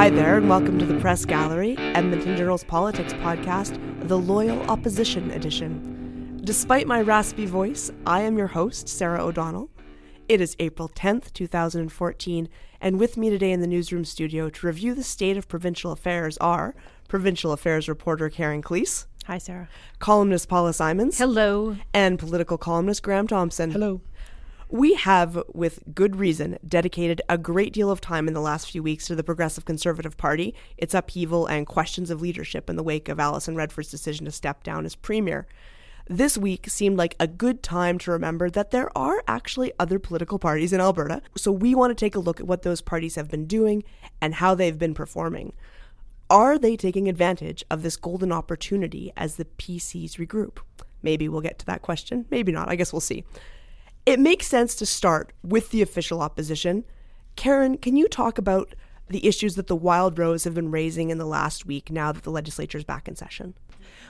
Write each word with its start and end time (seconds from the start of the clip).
Hi 0.00 0.08
there, 0.08 0.38
and 0.38 0.48
welcome 0.48 0.78
to 0.78 0.86
the 0.86 0.98
Press 0.98 1.26
Gallery, 1.26 1.76
Edmonton 1.76 2.34
Journal's 2.34 2.64
politics 2.64 3.12
podcast, 3.12 3.78
the 4.08 4.16
Loyal 4.16 4.58
Opposition 4.62 5.30
Edition. 5.30 6.40
Despite 6.42 6.86
my 6.86 7.02
raspy 7.02 7.44
voice, 7.44 7.90
I 8.06 8.22
am 8.22 8.38
your 8.38 8.46
host, 8.46 8.88
Sarah 8.88 9.22
O'Donnell. 9.22 9.68
It 10.26 10.40
is 10.40 10.56
April 10.58 10.88
10th, 10.88 11.34
2014, 11.34 12.48
and 12.80 12.98
with 12.98 13.18
me 13.18 13.28
today 13.28 13.52
in 13.52 13.60
the 13.60 13.66
newsroom 13.66 14.06
studio 14.06 14.48
to 14.48 14.66
review 14.66 14.94
the 14.94 15.04
state 15.04 15.36
of 15.36 15.48
provincial 15.48 15.92
affairs 15.92 16.38
are 16.38 16.74
provincial 17.06 17.52
affairs 17.52 17.86
reporter 17.86 18.30
Karen 18.30 18.62
Kleiss. 18.62 19.04
Hi, 19.26 19.36
Sarah. 19.36 19.68
Columnist 19.98 20.48
Paula 20.48 20.72
Simons. 20.72 21.18
Hello. 21.18 21.76
And 21.92 22.18
political 22.18 22.56
columnist 22.56 23.02
Graham 23.02 23.26
Thomson. 23.26 23.70
Hello. 23.70 24.00
We 24.72 24.94
have, 24.94 25.42
with 25.52 25.82
good 25.96 26.14
reason, 26.14 26.56
dedicated 26.66 27.20
a 27.28 27.36
great 27.36 27.72
deal 27.72 27.90
of 27.90 28.00
time 28.00 28.28
in 28.28 28.34
the 28.34 28.40
last 28.40 28.70
few 28.70 28.84
weeks 28.84 29.08
to 29.08 29.16
the 29.16 29.24
Progressive 29.24 29.64
Conservative 29.64 30.16
Party, 30.16 30.54
its 30.78 30.94
upheaval, 30.94 31.46
and 31.46 31.66
questions 31.66 32.08
of 32.08 32.22
leadership 32.22 32.70
in 32.70 32.76
the 32.76 32.84
wake 32.84 33.08
of 33.08 33.18
Alison 33.18 33.56
Redford's 33.56 33.90
decision 33.90 34.26
to 34.26 34.30
step 34.30 34.62
down 34.62 34.86
as 34.86 34.94
Premier. 34.94 35.48
This 36.06 36.38
week 36.38 36.70
seemed 36.70 36.96
like 36.96 37.16
a 37.18 37.26
good 37.26 37.64
time 37.64 37.98
to 37.98 38.12
remember 38.12 38.48
that 38.48 38.70
there 38.70 38.96
are 38.96 39.24
actually 39.26 39.72
other 39.80 39.98
political 39.98 40.38
parties 40.38 40.72
in 40.72 40.80
Alberta, 40.80 41.20
so 41.36 41.50
we 41.50 41.74
want 41.74 41.90
to 41.90 42.04
take 42.04 42.14
a 42.14 42.20
look 42.20 42.38
at 42.38 42.46
what 42.46 42.62
those 42.62 42.80
parties 42.80 43.16
have 43.16 43.28
been 43.28 43.46
doing 43.46 43.82
and 44.20 44.34
how 44.34 44.54
they've 44.54 44.78
been 44.78 44.94
performing. 44.94 45.52
Are 46.30 46.60
they 46.60 46.76
taking 46.76 47.08
advantage 47.08 47.64
of 47.72 47.82
this 47.82 47.96
golden 47.96 48.30
opportunity 48.30 49.12
as 49.16 49.34
the 49.34 49.46
PCs 49.46 50.12
regroup? 50.12 50.58
Maybe 51.02 51.28
we'll 51.28 51.40
get 51.40 51.58
to 51.58 51.66
that 51.66 51.82
question, 51.82 52.26
maybe 52.30 52.52
not. 52.52 52.68
I 52.68 52.76
guess 52.76 52.92
we'll 52.92 53.00
see. 53.00 53.24
It 54.10 54.18
makes 54.18 54.48
sense 54.48 54.74
to 54.74 54.86
start 54.86 55.32
with 55.44 55.70
the 55.70 55.82
official 55.82 56.20
opposition. 56.20 56.84
Karen, 57.36 57.78
can 57.78 57.94
you 57.94 58.08
talk 58.08 58.38
about 58.38 58.74
the 59.08 59.24
issues 59.24 59.54
that 59.54 59.68
the 59.68 59.76
Wild 59.76 60.18
Rose 60.18 60.42
have 60.42 60.52
been 60.52 60.72
raising 60.72 61.10
in 61.10 61.18
the 61.18 61.24
last 61.24 61.64
week 61.64 61.92
now 61.92 62.10
that 62.10 62.24
the 62.24 62.32
legislature 62.32 62.76
is 62.76 62.82
back 62.82 63.06
in 63.06 63.14
session? 63.14 63.54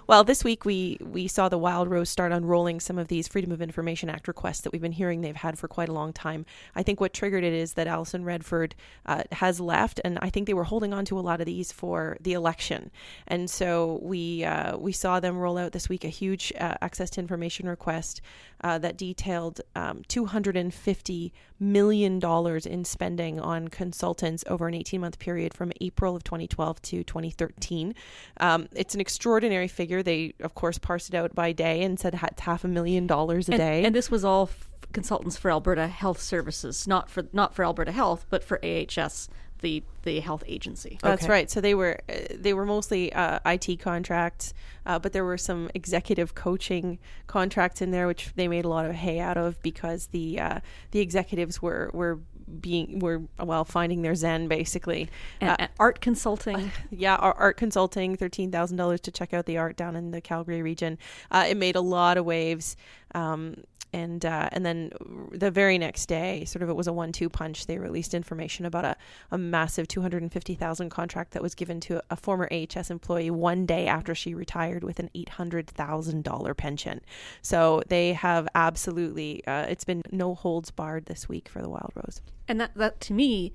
Well, 0.06 0.24
this 0.24 0.42
week 0.42 0.64
we 0.64 0.98
we 1.00 1.28
saw 1.28 1.48
the 1.48 1.58
Wild 1.58 1.88
Rose 1.88 2.10
start 2.10 2.32
unrolling 2.32 2.80
some 2.80 2.98
of 2.98 3.08
these 3.08 3.28
Freedom 3.28 3.52
of 3.52 3.62
Information 3.62 4.10
Act 4.10 4.28
requests 4.28 4.62
that 4.62 4.72
we've 4.72 4.82
been 4.82 4.92
hearing 4.92 5.20
they've 5.20 5.36
had 5.36 5.58
for 5.58 5.68
quite 5.68 5.88
a 5.88 5.92
long 5.92 6.12
time. 6.12 6.46
I 6.74 6.82
think 6.82 7.00
what 7.00 7.12
triggered 7.12 7.44
it 7.44 7.52
is 7.52 7.74
that 7.74 7.86
Alison 7.86 8.24
Redford 8.24 8.74
uh, 9.06 9.22
has 9.32 9.60
left, 9.60 10.00
and 10.04 10.18
I 10.20 10.30
think 10.30 10.46
they 10.46 10.54
were 10.54 10.64
holding 10.64 10.92
on 10.92 11.04
to 11.06 11.18
a 11.18 11.20
lot 11.20 11.40
of 11.40 11.46
these 11.46 11.70
for 11.70 12.16
the 12.20 12.32
election. 12.32 12.90
And 13.28 13.48
so 13.48 14.00
we 14.02 14.44
uh, 14.44 14.76
we 14.78 14.92
saw 14.92 15.20
them 15.20 15.36
roll 15.36 15.58
out 15.58 15.72
this 15.72 15.88
week 15.88 16.04
a 16.04 16.08
huge 16.08 16.52
uh, 16.58 16.74
access 16.80 17.10
to 17.10 17.20
information 17.20 17.68
request 17.68 18.20
uh, 18.62 18.78
that 18.78 18.96
detailed 18.96 19.60
um, 19.76 20.02
250 20.08 21.32
million 21.62 22.18
dollars 22.18 22.64
in 22.64 22.84
spending 22.84 23.38
on 23.38 23.68
consultants 23.68 24.44
over 24.46 24.66
an 24.66 24.74
18 24.74 25.00
month 25.00 25.18
period 25.18 25.52
from 25.52 25.72
April 25.80 26.16
of 26.16 26.24
2012 26.24 26.80
to 26.82 27.04
2013. 27.04 27.94
Um, 28.38 28.68
it's 28.72 28.94
an 28.94 29.00
extraordinary 29.00 29.68
figure. 29.68 29.89
They, 30.02 30.34
of 30.40 30.54
course, 30.54 30.78
parsed 30.78 31.10
it 31.10 31.14
out 31.14 31.34
by 31.34 31.52
day 31.52 31.82
and 31.82 31.98
said 31.98 32.14
it's 32.14 32.40
half 32.40 32.64
a 32.64 32.68
million 32.68 33.06
dollars 33.06 33.48
a 33.48 33.52
and, 33.52 33.58
day. 33.58 33.84
And 33.84 33.94
this 33.94 34.10
was 34.10 34.24
all 34.24 34.44
f- 34.44 34.70
consultants 34.92 35.36
for 35.36 35.50
Alberta 35.50 35.88
Health 35.88 36.20
Services, 36.20 36.86
not 36.86 37.10
for 37.10 37.24
not 37.32 37.54
for 37.54 37.64
Alberta 37.64 37.92
Health, 37.92 38.26
but 38.30 38.44
for 38.44 38.60
AHS, 38.64 39.28
the 39.60 39.82
the 40.02 40.20
health 40.20 40.42
agency. 40.46 40.98
That's 41.02 41.24
okay. 41.24 41.32
right. 41.32 41.50
So 41.50 41.60
they 41.60 41.74
were 41.74 42.00
uh, 42.08 42.14
they 42.34 42.54
were 42.54 42.64
mostly 42.64 43.12
uh, 43.12 43.38
IT 43.44 43.80
contracts, 43.80 44.54
uh, 44.86 44.98
but 44.98 45.12
there 45.12 45.24
were 45.24 45.38
some 45.38 45.70
executive 45.74 46.34
coaching 46.34 46.98
contracts 47.26 47.82
in 47.82 47.90
there, 47.90 48.06
which 48.06 48.32
they 48.34 48.48
made 48.48 48.64
a 48.64 48.68
lot 48.68 48.86
of 48.86 48.92
hay 48.92 49.20
out 49.20 49.36
of 49.36 49.60
because 49.62 50.06
the 50.08 50.40
uh, 50.40 50.60
the 50.90 51.00
executives 51.00 51.60
were 51.60 51.90
were 51.92 52.20
being 52.60 52.98
we 52.98 53.16
were 53.16 53.22
well 53.38 53.64
finding 53.64 54.02
their 54.02 54.14
zen 54.14 54.48
basically. 54.48 55.08
And, 55.40 55.50
uh, 55.50 55.56
and 55.58 55.70
art 55.78 56.00
consulting. 56.00 56.72
Yeah 56.90 57.16
art 57.16 57.56
consulting 57.56 58.16
$13000 58.16 59.00
to 59.00 59.10
check 59.10 59.32
out 59.32 59.46
the 59.46 59.58
art 59.58 59.76
down 59.76 59.96
in 59.96 60.10
the 60.10 60.20
calgary 60.20 60.62
region. 60.62 60.98
Uh, 61.30 61.46
it 61.48 61.56
made 61.56 61.76
a 61.76 61.80
lot 61.80 62.16
of 62.16 62.24
waves. 62.24 62.76
Um, 63.14 63.64
and 63.92 64.24
uh, 64.24 64.48
and 64.52 64.64
then 64.64 64.90
the 65.32 65.50
very 65.50 65.78
next 65.78 66.06
day, 66.06 66.44
sort 66.44 66.62
of 66.62 66.68
it 66.68 66.76
was 66.76 66.86
a 66.86 66.92
one-two 66.92 67.28
punch. 67.28 67.66
They 67.66 67.78
released 67.78 68.14
information 68.14 68.66
about 68.66 68.84
a, 68.84 68.96
a 69.30 69.38
massive 69.38 69.88
two 69.88 70.00
hundred 70.00 70.22
and 70.22 70.32
fifty 70.32 70.54
thousand 70.54 70.90
contract 70.90 71.32
that 71.32 71.42
was 71.42 71.54
given 71.54 71.80
to 71.80 72.02
a 72.10 72.16
former 72.16 72.48
AHS 72.52 72.90
employee 72.90 73.30
one 73.30 73.66
day 73.66 73.86
after 73.86 74.14
she 74.14 74.34
retired 74.34 74.84
with 74.84 74.98
an 74.98 75.10
eight 75.14 75.30
hundred 75.30 75.68
thousand 75.68 76.24
dollar 76.24 76.54
pension. 76.54 77.00
So 77.42 77.82
they 77.88 78.12
have 78.12 78.48
absolutely 78.54 79.44
uh, 79.46 79.66
it's 79.68 79.84
been 79.84 80.02
no 80.10 80.34
holds 80.34 80.70
barred 80.70 81.06
this 81.06 81.28
week 81.28 81.48
for 81.48 81.62
the 81.62 81.68
Wild 81.68 81.92
Rose. 81.94 82.20
And 82.48 82.60
that 82.60 82.74
that 82.74 83.00
to 83.02 83.12
me 83.12 83.52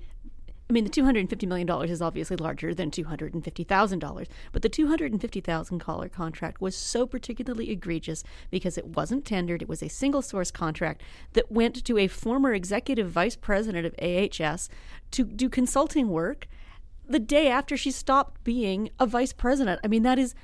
I 0.68 0.72
mean, 0.72 0.82
the 0.82 0.90
$250 0.90 1.46
million 1.46 1.68
is 1.88 2.02
obviously 2.02 2.36
larger 2.36 2.74
than 2.74 2.90
$250,000, 2.90 4.26
but 4.50 4.62
the 4.62 4.68
$250,000 4.68 6.12
contract 6.12 6.60
was 6.60 6.76
so 6.76 7.06
particularly 7.06 7.70
egregious 7.70 8.24
because 8.50 8.76
it 8.76 8.86
wasn't 8.88 9.24
tendered. 9.24 9.62
It 9.62 9.68
was 9.68 9.82
a 9.82 9.88
single 9.88 10.22
source 10.22 10.50
contract 10.50 11.02
that 11.34 11.52
went 11.52 11.84
to 11.84 11.98
a 11.98 12.08
former 12.08 12.52
executive 12.52 13.10
vice 13.10 13.36
president 13.36 13.86
of 13.86 13.94
AHS 14.02 14.68
to 15.12 15.24
do 15.24 15.48
consulting 15.48 16.08
work 16.08 16.48
the 17.08 17.20
day 17.20 17.48
after 17.48 17.76
she 17.76 17.92
stopped 17.92 18.42
being 18.42 18.90
a 18.98 19.06
vice 19.06 19.32
president. 19.32 19.80
I 19.84 19.86
mean, 19.86 20.02
that 20.02 20.18
is, 20.18 20.34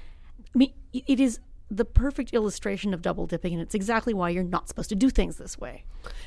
I 0.55 0.59
mean, 0.59 0.73
it 0.93 1.19
is 1.19 1.41
the 1.69 1.85
perfect 1.85 2.33
illustration 2.33 2.95
of 2.95 3.03
double 3.03 3.27
dipping, 3.27 3.55
and 3.55 3.63
it's 3.63 3.75
exactly 3.75 4.15
why 4.15 4.31
you're 4.31 4.45
not 4.45 4.69
supposed 4.69 4.91
to 4.91 4.95
do 4.95 5.11
things 5.11 5.39
this 5.39 5.59
way. 5.59 5.85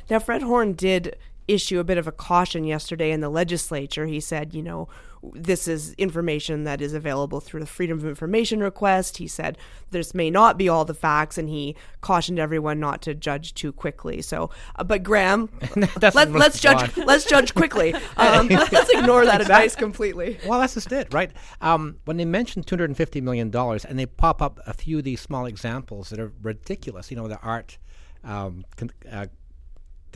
Now, 0.09 0.19
Fred 0.19 0.41
Horne 0.41 0.73
did 0.73 1.15
issue 1.47 1.79
a 1.79 1.83
bit 1.83 1.97
of 1.97 2.07
a 2.07 2.11
caution 2.11 2.63
yesterday 2.63 3.11
in 3.11 3.21
the 3.21 3.29
legislature. 3.29 4.05
He 4.05 4.19
said, 4.19 4.53
you 4.53 4.63
know, 4.63 4.87
this 5.33 5.67
is 5.67 5.93
information 5.93 6.63
that 6.65 6.81
is 6.81 6.93
available 6.93 7.39
through 7.39 7.59
the 7.59 7.65
Freedom 7.65 7.97
of 7.97 8.05
Information 8.05 8.59
request. 8.59 9.17
He 9.17 9.27
said 9.27 9.57
this 9.91 10.13
may 10.13 10.29
not 10.29 10.57
be 10.57 10.69
all 10.69 10.85
the 10.85 10.93
facts, 10.93 11.37
and 11.37 11.49
he 11.49 11.75
cautioned 12.01 12.39
everyone 12.39 12.79
not 12.79 13.01
to 13.03 13.15
judge 13.15 13.53
too 13.53 13.71
quickly. 13.71 14.21
So, 14.21 14.49
uh, 14.75 14.83
but 14.83 15.03
Graham, 15.03 15.49
let, 15.75 16.15
us 16.15 16.59
judge. 16.59 16.95
Let's 16.97 17.25
judge 17.25 17.53
quickly. 17.55 17.93
Um, 18.17 18.47
let's 18.49 18.89
ignore 18.89 19.25
that 19.25 19.41
advice 19.41 19.75
completely. 19.75 20.37
Well, 20.45 20.59
that's 20.59 20.75
just 20.75 20.91
it, 20.91 21.13
right? 21.13 21.31
Um, 21.61 21.97
when 22.05 22.17
they 22.17 22.25
mention 22.25 22.63
two 22.63 22.75
hundred 22.75 22.89
and 22.91 22.97
fifty 22.97 23.21
million 23.21 23.49
dollars, 23.49 23.85
and 23.85 23.97
they 23.97 24.05
pop 24.05 24.41
up 24.41 24.59
a 24.67 24.73
few 24.73 24.99
of 24.99 25.03
these 25.03 25.21
small 25.21 25.45
examples 25.45 26.09
that 26.09 26.19
are 26.19 26.33
ridiculous. 26.41 27.09
You 27.09 27.17
know, 27.17 27.27
the 27.27 27.39
art. 27.39 27.77
Um, 28.23 28.65
con- 28.75 28.89
uh, 29.11 29.27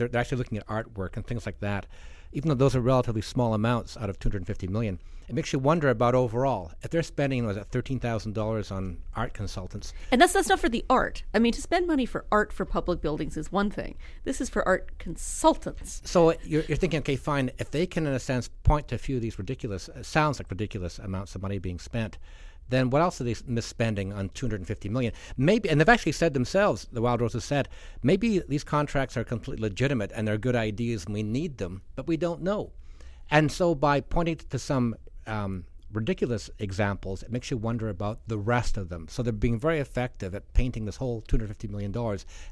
they're, 0.00 0.08
they're 0.08 0.20
actually 0.20 0.38
looking 0.38 0.58
at 0.58 0.66
artwork 0.66 1.16
and 1.16 1.26
things 1.26 1.44
like 1.46 1.60
that. 1.60 1.86
Even 2.32 2.48
though 2.48 2.54
those 2.54 2.74
are 2.74 2.80
relatively 2.80 3.20
small 3.20 3.54
amounts 3.54 3.96
out 3.96 4.08
of 4.08 4.18
250 4.18 4.66
million, 4.68 4.98
it 5.28 5.34
makes 5.34 5.52
you 5.52 5.58
wonder 5.58 5.88
about 5.90 6.14
overall 6.14 6.72
if 6.82 6.90
they're 6.90 7.04
spending 7.04 7.46
was 7.46 7.56
it 7.56 7.66
thirteen 7.70 8.00
thousand 8.00 8.34
dollars 8.34 8.72
on 8.72 8.98
art 9.14 9.32
consultants. 9.32 9.92
And 10.10 10.20
that's 10.20 10.32
that's 10.32 10.48
not 10.48 10.58
for 10.58 10.68
the 10.68 10.84
art. 10.90 11.22
I 11.32 11.38
mean, 11.38 11.52
to 11.52 11.62
spend 11.62 11.86
money 11.86 12.04
for 12.04 12.24
art 12.32 12.52
for 12.52 12.64
public 12.64 13.00
buildings 13.00 13.36
is 13.36 13.52
one 13.52 13.70
thing. 13.70 13.94
This 14.24 14.40
is 14.40 14.48
for 14.48 14.66
art 14.66 14.98
consultants. 14.98 16.02
So 16.04 16.34
you're, 16.42 16.64
you're 16.64 16.76
thinking, 16.76 16.98
okay, 16.98 17.14
fine. 17.14 17.52
If 17.58 17.70
they 17.70 17.86
can, 17.86 18.08
in 18.08 18.12
a 18.12 18.18
sense, 18.18 18.50
point 18.64 18.88
to 18.88 18.96
a 18.96 18.98
few 18.98 19.16
of 19.16 19.22
these 19.22 19.38
ridiculous, 19.38 19.88
uh, 19.88 20.02
sounds 20.02 20.40
like 20.40 20.50
ridiculous 20.50 20.98
amounts 20.98 21.36
of 21.36 21.42
money 21.42 21.58
being 21.58 21.78
spent 21.78 22.18
then 22.68 22.90
what 22.90 23.02
else 23.02 23.20
are 23.20 23.24
they 23.24 23.34
misspending 23.34 24.14
on 24.14 24.28
250 24.30 24.88
million? 24.88 25.12
Maybe, 25.36 25.68
and 25.68 25.80
they've 25.80 25.88
actually 25.88 26.12
said 26.12 26.34
themselves, 26.34 26.86
the 26.92 27.02
Wild 27.02 27.20
Roses 27.20 27.44
said, 27.44 27.68
maybe 28.02 28.40
these 28.48 28.64
contracts 28.64 29.16
are 29.16 29.24
completely 29.24 29.62
legitimate 29.62 30.12
and 30.14 30.26
they're 30.26 30.38
good 30.38 30.56
ideas 30.56 31.04
and 31.04 31.14
we 31.14 31.22
need 31.22 31.58
them, 31.58 31.82
but 31.96 32.06
we 32.06 32.16
don't 32.16 32.42
know. 32.42 32.72
And 33.30 33.50
so 33.50 33.74
by 33.74 34.00
pointing 34.00 34.36
to 34.36 34.58
some 34.58 34.96
um, 35.26 35.64
ridiculous 35.92 36.50
examples, 36.58 37.22
it 37.22 37.32
makes 37.32 37.50
you 37.50 37.56
wonder 37.56 37.88
about 37.88 38.20
the 38.26 38.38
rest 38.38 38.76
of 38.76 38.88
them. 38.88 39.06
So 39.08 39.22
they're 39.22 39.32
being 39.32 39.58
very 39.58 39.80
effective 39.80 40.34
at 40.34 40.52
painting 40.52 40.84
this 40.84 40.96
whole 40.96 41.22
$250 41.22 41.70
million 41.70 41.94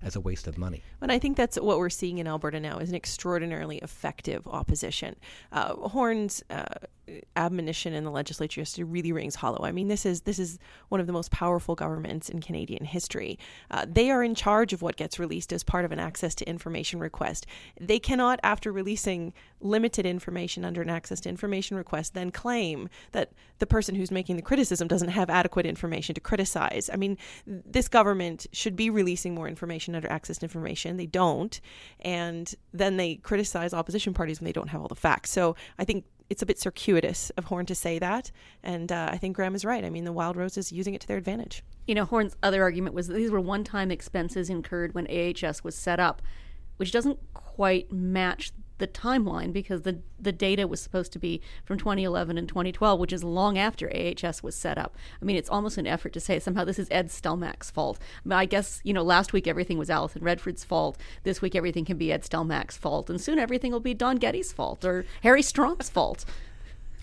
as 0.03 0.17
a 0.17 0.21
waste 0.21 0.47
of 0.47 0.59
money. 0.59 0.82
And 1.00 1.12
I 1.12 1.19
think 1.19 1.37
that's 1.37 1.59
what 1.59 1.79
we're 1.79 1.91
seeing 1.91 2.19
in 2.19 2.27
Alberta 2.27 2.61
now 2.61 2.79
is 2.79 2.88
an 2.88 2.94
extraordinarily 2.94 3.79
effective 3.79 4.47
opposition. 4.47 5.17
Uh, 5.53 5.75
Horne's 5.75 6.43
uh, 6.50 6.65
admonition 7.37 7.93
in 7.93 8.05
the 8.05 8.10
legislature 8.10 8.60
yesterday 8.60 8.84
really 8.84 9.12
rings 9.12 9.34
hollow. 9.34 9.64
I 9.64 9.72
mean, 9.72 9.88
this 9.88 10.05
is 10.05 10.22
this 10.22 10.38
is 10.38 10.58
one 10.88 11.00
of 11.00 11.06
the 11.06 11.12
most 11.12 11.31
powerful 11.31 11.75
governments 11.75 12.28
in 12.28 12.40
Canadian 12.40 12.84
history. 12.84 13.38
Uh, 13.70 13.87
they 13.88 14.10
are 14.10 14.22
in 14.22 14.34
charge 14.34 14.72
of 14.72 14.82
what 14.82 14.96
gets 14.96 15.19
released 15.19 15.52
as 15.52 15.62
part 15.62 15.84
of 15.84 15.93
an 15.93 15.99
access 15.99 16.34
to 16.37 16.49
information 16.49 17.00
request. 17.00 17.46
They 17.81 17.99
cannot, 17.99 18.40
after 18.43 18.72
releasing 18.72 19.32
limited 19.60 20.06
information 20.06 20.64
under 20.64 20.82
an 20.82 20.90
access 20.90 21.20
to 21.20 21.28
information 21.28 21.76
request, 21.76 22.14
then 22.14 22.31
claim 22.31 22.88
that 23.12 23.32
the 23.58 23.66
person 23.66 23.94
who's 23.94 24.10
making 24.10 24.37
the 24.37 24.43
criticism 24.43 24.88
doesn't 24.88 25.08
have 25.08 25.31
adequate 25.31 25.66
information 25.66 26.14
to 26.14 26.20
criticize. 26.20 26.88
I 26.93 26.96
mean, 26.96 27.19
this 27.46 27.88
government 27.88 28.46
should 28.52 28.76
be 28.76 28.90
releasing 28.90 29.34
more 29.34 29.49
information 29.49 29.94
under 29.94 30.10
access 30.10 30.38
to 30.38 30.44
information. 30.44 30.96
They 30.96 31.06
don't, 31.06 31.60
and 32.00 32.55
then 32.72 32.96
they 32.96 33.16
criticize 33.16 33.75
opposition 33.75 34.14
parties 34.14 34.40
when 34.40 34.46
they 34.46 34.52
don't 34.52 34.69
have 34.69 34.81
all 34.81 34.88
the 34.88 34.94
facts. 34.94 35.31
So 35.31 35.56
I 35.78 35.84
think 35.84 36.05
it's 36.31 36.43
a 36.43 36.47
bit 36.47 36.59
circuitous 36.59 37.31
of 37.31 37.47
Horne 37.47 37.67
to 37.67 37.75
say 37.75 37.99
that, 37.99 38.31
and 38.63 38.93
uh, 38.93 39.09
I 39.11 39.17
think 39.17 39.37
Graham 39.37 39.55
is 39.55 39.65
right. 39.65 39.85
I 39.85 39.91
mean, 39.91 40.05
the 40.05 40.13
Wild 40.13 40.37
Rose 40.37 40.57
is 40.57 40.73
using 40.73 40.95
it 40.95 41.01
to 41.01 41.09
their 41.09 41.17
advantage. 41.17 41.63
You 41.87 41.95
know, 41.95 42.05
Horne's 42.05 42.37
other 42.43 42.63
argument 42.63 42.95
was 42.95 43.09
that 43.09 43.15
these 43.15 43.31
were 43.31 43.41
one-time 43.41 43.91
expenses 43.91 44.51
incurred 44.51 44.95
when 44.95 45.07
AHS 45.07 45.65
was 45.65 45.75
set 45.75 45.99
up. 45.99 46.21
Which 46.79 46.91
doesn't 46.91 47.19
quite 47.35 47.93
match 47.93 48.53
the 48.79 48.87
timeline 48.87 49.53
because 49.53 49.83
the 49.83 49.99
the 50.21 50.33
data 50.33 50.67
was 50.67 50.81
supposed 50.81 51.13
to 51.13 51.19
be 51.19 51.41
from 51.65 51.79
2011 51.79 52.39
and 52.39 52.49
2012, 52.49 52.99
which 52.99 53.13
is 53.13 53.23
long 53.23 53.57
after 53.57 53.89
AHS 53.95 54.43
was 54.43 54.57
set 54.57 54.79
up. 54.79 54.97
I 55.21 55.25
mean, 55.25 55.37
it's 55.37 55.51
almost 55.51 55.79
an 55.79 55.87
effort 55.87 56.13
to 56.15 56.21
say 56.21 56.41
somehow 56.41 56.65
this 56.65 56.79
is 56.79 56.89
Ed 56.91 57.09
Stelmach's 57.09 57.71
fault. 57.71 57.99
I, 58.25 58.29
mean, 58.29 58.39
I 58.39 58.45
guess 58.45 58.81
you 58.83 58.93
know 58.93 59.03
last 59.03 59.33
week 59.33 59.47
everything 59.47 59.79
was 59.79 59.91
Alison 59.91 60.25
Redford's 60.25 60.65
fault. 60.65 60.99
This 61.23 61.43
week 61.43 61.55
everything 61.55 61.85
can 61.85 61.99
be 61.99 62.13
Ed 62.13 62.23
Stelmach's 62.23 62.77
fault, 62.77 63.11
and 63.11 63.21
soon 63.21 63.39
everything 63.39 63.73
will 63.73 63.81
be 63.81 63.95
Don 63.95 64.17
Getty's 64.17 64.53
fault 64.53 64.85
or 64.85 65.05
Harry 65.23 65.43
Strom's 65.43 65.91
fault. 65.91 66.25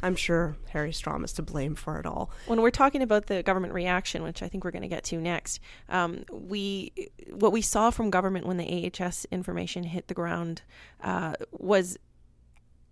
I'm 0.06 0.16
sure 0.16 0.56
Harry 0.70 0.94
Strom 0.94 1.24
is 1.24 1.34
to 1.34 1.42
blame 1.42 1.74
for 1.74 2.00
it 2.00 2.06
all. 2.06 2.30
When 2.46 2.62
we're 2.62 2.70
talking 2.70 3.02
about 3.02 3.26
the 3.26 3.42
government 3.42 3.74
reaction, 3.74 4.22
which 4.22 4.44
I 4.44 4.48
think 4.48 4.64
we're 4.64 4.70
going 4.70 4.84
to 4.84 4.88
get 4.88 5.04
to 5.06 5.20
next, 5.20 5.60
um, 5.90 6.24
we 6.32 7.10
what 7.32 7.52
we 7.52 7.62
saw 7.62 7.90
from 7.90 8.12
government 8.12 8.46
when 8.46 8.58
the 8.58 8.92
AHS 9.00 9.26
information 9.32 9.82
hit 9.84 10.08
the 10.08 10.14
ground 10.14 10.62
uh, 11.02 11.34
was. 11.52 11.98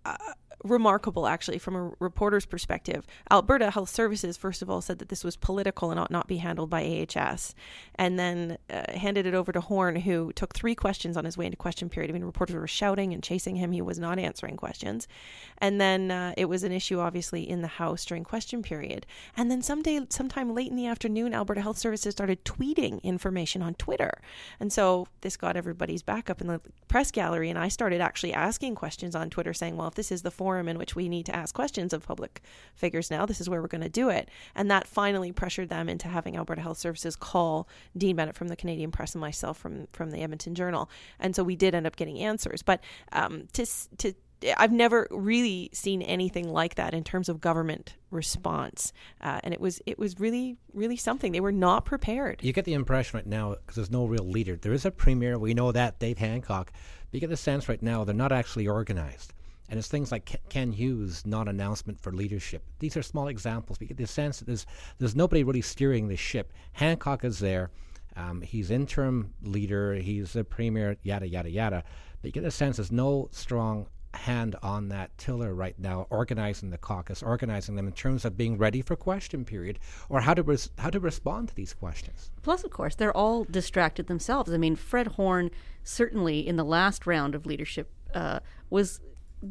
Uh, 0.04 0.16
remarkable, 0.64 1.26
actually, 1.26 1.58
from 1.58 1.76
a 1.76 1.92
reporter's 2.00 2.46
perspective. 2.46 3.06
Alberta 3.30 3.70
Health 3.70 3.90
Services, 3.90 4.36
first 4.36 4.62
of 4.62 4.70
all, 4.70 4.80
said 4.80 4.98
that 4.98 5.10
this 5.10 5.22
was 5.22 5.36
political 5.36 5.90
and 5.90 6.00
ought 6.00 6.10
not 6.10 6.26
be 6.26 6.38
handled 6.38 6.70
by 6.70 7.06
AHS, 7.14 7.54
and 7.96 8.18
then 8.18 8.58
uh, 8.70 8.92
handed 8.92 9.26
it 9.26 9.34
over 9.34 9.52
to 9.52 9.60
Horne, 9.60 9.96
who 9.96 10.32
took 10.32 10.54
three 10.54 10.74
questions 10.74 11.16
on 11.16 11.24
his 11.24 11.36
way 11.36 11.44
into 11.44 11.56
question 11.56 11.88
period. 11.88 12.10
I 12.10 12.14
mean, 12.14 12.24
reporters 12.24 12.56
were 12.56 12.66
shouting 12.66 13.12
and 13.12 13.22
chasing 13.22 13.56
him. 13.56 13.72
He 13.72 13.82
was 13.82 13.98
not 13.98 14.18
answering 14.18 14.56
questions. 14.56 15.06
And 15.58 15.80
then 15.80 16.10
uh, 16.10 16.32
it 16.36 16.46
was 16.46 16.64
an 16.64 16.72
issue, 16.72 16.98
obviously, 16.98 17.48
in 17.48 17.60
the 17.60 17.68
House 17.68 18.04
during 18.06 18.24
question 18.24 18.62
period. 18.62 19.04
And 19.36 19.50
then 19.50 19.60
someday, 19.60 20.00
sometime 20.08 20.54
late 20.54 20.70
in 20.70 20.76
the 20.76 20.86
afternoon, 20.86 21.34
Alberta 21.34 21.60
Health 21.60 21.78
Services 21.78 22.12
started 22.12 22.44
tweeting 22.44 23.02
information 23.02 23.60
on 23.60 23.74
Twitter. 23.74 24.20
And 24.58 24.72
so 24.72 25.08
this 25.20 25.36
got 25.36 25.56
everybody's 25.56 26.02
back 26.02 26.30
up 26.30 26.40
in 26.40 26.46
the 26.46 26.60
press 26.88 27.10
gallery, 27.10 27.50
and 27.50 27.58
I 27.58 27.68
started 27.68 28.00
actually 28.00 28.32
asking 28.32 28.76
questions 28.76 29.14
on 29.14 29.28
Twitter, 29.28 29.52
saying, 29.52 29.76
well, 29.76 29.88
if 29.88 29.94
this 29.94 30.10
is 30.10 30.22
the 30.22 30.30
forum 30.30 30.53
forum 30.54 30.68
in 30.68 30.78
which 30.78 30.94
we 30.94 31.08
need 31.08 31.26
to 31.26 31.34
ask 31.34 31.52
questions 31.52 31.92
of 31.92 32.06
public 32.06 32.40
figures 32.76 33.10
now. 33.10 33.26
This 33.26 33.40
is 33.40 33.50
where 33.50 33.60
we're 33.60 33.66
going 33.66 33.80
to 33.82 33.88
do 33.88 34.08
it. 34.08 34.28
And 34.54 34.70
that 34.70 34.86
finally 34.86 35.32
pressured 35.32 35.68
them 35.68 35.88
into 35.88 36.06
having 36.06 36.36
Alberta 36.36 36.60
Health 36.60 36.78
Services 36.78 37.16
call 37.16 37.68
Dean 37.96 38.14
Bennett 38.14 38.36
from 38.36 38.48
the 38.48 38.56
Canadian 38.56 38.92
Press 38.92 39.14
and 39.14 39.20
myself 39.20 39.58
from, 39.58 39.88
from 39.92 40.12
the 40.12 40.18
Edmonton 40.18 40.54
Journal. 40.54 40.88
And 41.18 41.34
so 41.34 41.42
we 41.42 41.56
did 41.56 41.74
end 41.74 41.88
up 41.88 41.96
getting 41.96 42.20
answers. 42.20 42.62
But 42.62 42.80
um, 43.10 43.48
to, 43.54 43.66
to 43.98 44.14
I've 44.56 44.72
never 44.72 45.08
really 45.10 45.70
seen 45.72 46.02
anything 46.02 46.48
like 46.48 46.76
that 46.76 46.94
in 46.94 47.02
terms 47.02 47.28
of 47.28 47.40
government 47.40 47.96
response, 48.10 48.92
uh, 49.20 49.40
and 49.42 49.54
it 49.54 49.60
was 49.60 49.80
it 49.86 49.98
was 49.98 50.20
really 50.20 50.58
really 50.74 50.96
something. 50.96 51.32
They 51.32 51.40
were 51.40 51.52
not 51.52 51.86
prepared. 51.86 52.42
You 52.42 52.52
get 52.52 52.66
the 52.66 52.74
impression 52.74 53.16
right 53.16 53.26
now 53.26 53.54
because 53.54 53.76
there's 53.76 53.90
no 53.90 54.04
real 54.04 54.24
leader. 54.24 54.56
There 54.56 54.74
is 54.74 54.84
a 54.84 54.90
premier, 54.90 55.38
we 55.38 55.54
know 55.54 55.72
that 55.72 55.98
Dave 55.98 56.18
Hancock, 56.18 56.72
but 56.74 57.14
you 57.14 57.20
get 57.20 57.30
the 57.30 57.38
sense 57.38 57.70
right 57.70 57.82
now 57.82 58.04
they're 58.04 58.14
not 58.14 58.32
actually 58.32 58.68
organized. 58.68 59.32
And 59.68 59.78
it's 59.78 59.88
things 59.88 60.12
like 60.12 60.40
Ken 60.48 60.72
Hughes' 60.72 61.24
non-announcement 61.26 62.00
for 62.00 62.12
leadership. 62.12 62.62
These 62.80 62.96
are 62.96 63.02
small 63.02 63.28
examples. 63.28 63.80
We 63.80 63.86
get 63.86 63.96
the 63.96 64.06
sense 64.06 64.38
that 64.38 64.44
there's 64.46 64.66
there's 64.98 65.16
nobody 65.16 65.42
really 65.42 65.62
steering 65.62 66.08
the 66.08 66.16
ship. 66.16 66.52
Hancock 66.72 67.24
is 67.24 67.38
there. 67.38 67.70
Um, 68.16 68.42
he's 68.42 68.70
interim 68.70 69.32
leader. 69.42 69.94
He's 69.94 70.34
the 70.34 70.44
premier. 70.44 70.96
Yada 71.02 71.26
yada 71.26 71.50
yada. 71.50 71.84
But 72.20 72.28
you 72.28 72.32
get 72.32 72.44
the 72.44 72.50
sense 72.50 72.76
there's 72.76 72.92
no 72.92 73.28
strong 73.32 73.86
hand 74.16 74.56
on 74.62 74.88
that 74.88 75.16
tiller 75.18 75.54
right 75.54 75.78
now, 75.78 76.06
organizing 76.10 76.70
the 76.70 76.78
caucus, 76.78 77.22
organizing 77.22 77.74
them 77.74 77.86
in 77.86 77.92
terms 77.92 78.24
of 78.24 78.36
being 78.36 78.56
ready 78.56 78.80
for 78.82 78.96
question 78.96 79.44
period 79.44 79.78
or 80.08 80.20
how 80.20 80.34
to 80.34 80.42
res- 80.42 80.70
how 80.78 80.90
to 80.90 81.00
respond 81.00 81.48
to 81.48 81.54
these 81.54 81.74
questions. 81.74 82.30
Plus, 82.42 82.64
of 82.64 82.70
course, 82.70 82.94
they're 82.94 83.16
all 83.16 83.44
distracted 83.44 84.06
themselves. 84.06 84.52
I 84.52 84.56
mean, 84.56 84.76
Fred 84.76 85.08
Horne 85.08 85.50
certainly 85.82 86.46
in 86.46 86.56
the 86.56 86.64
last 86.64 87.06
round 87.06 87.34
of 87.34 87.46
leadership 87.46 87.90
uh, 88.14 88.40
was 88.70 89.00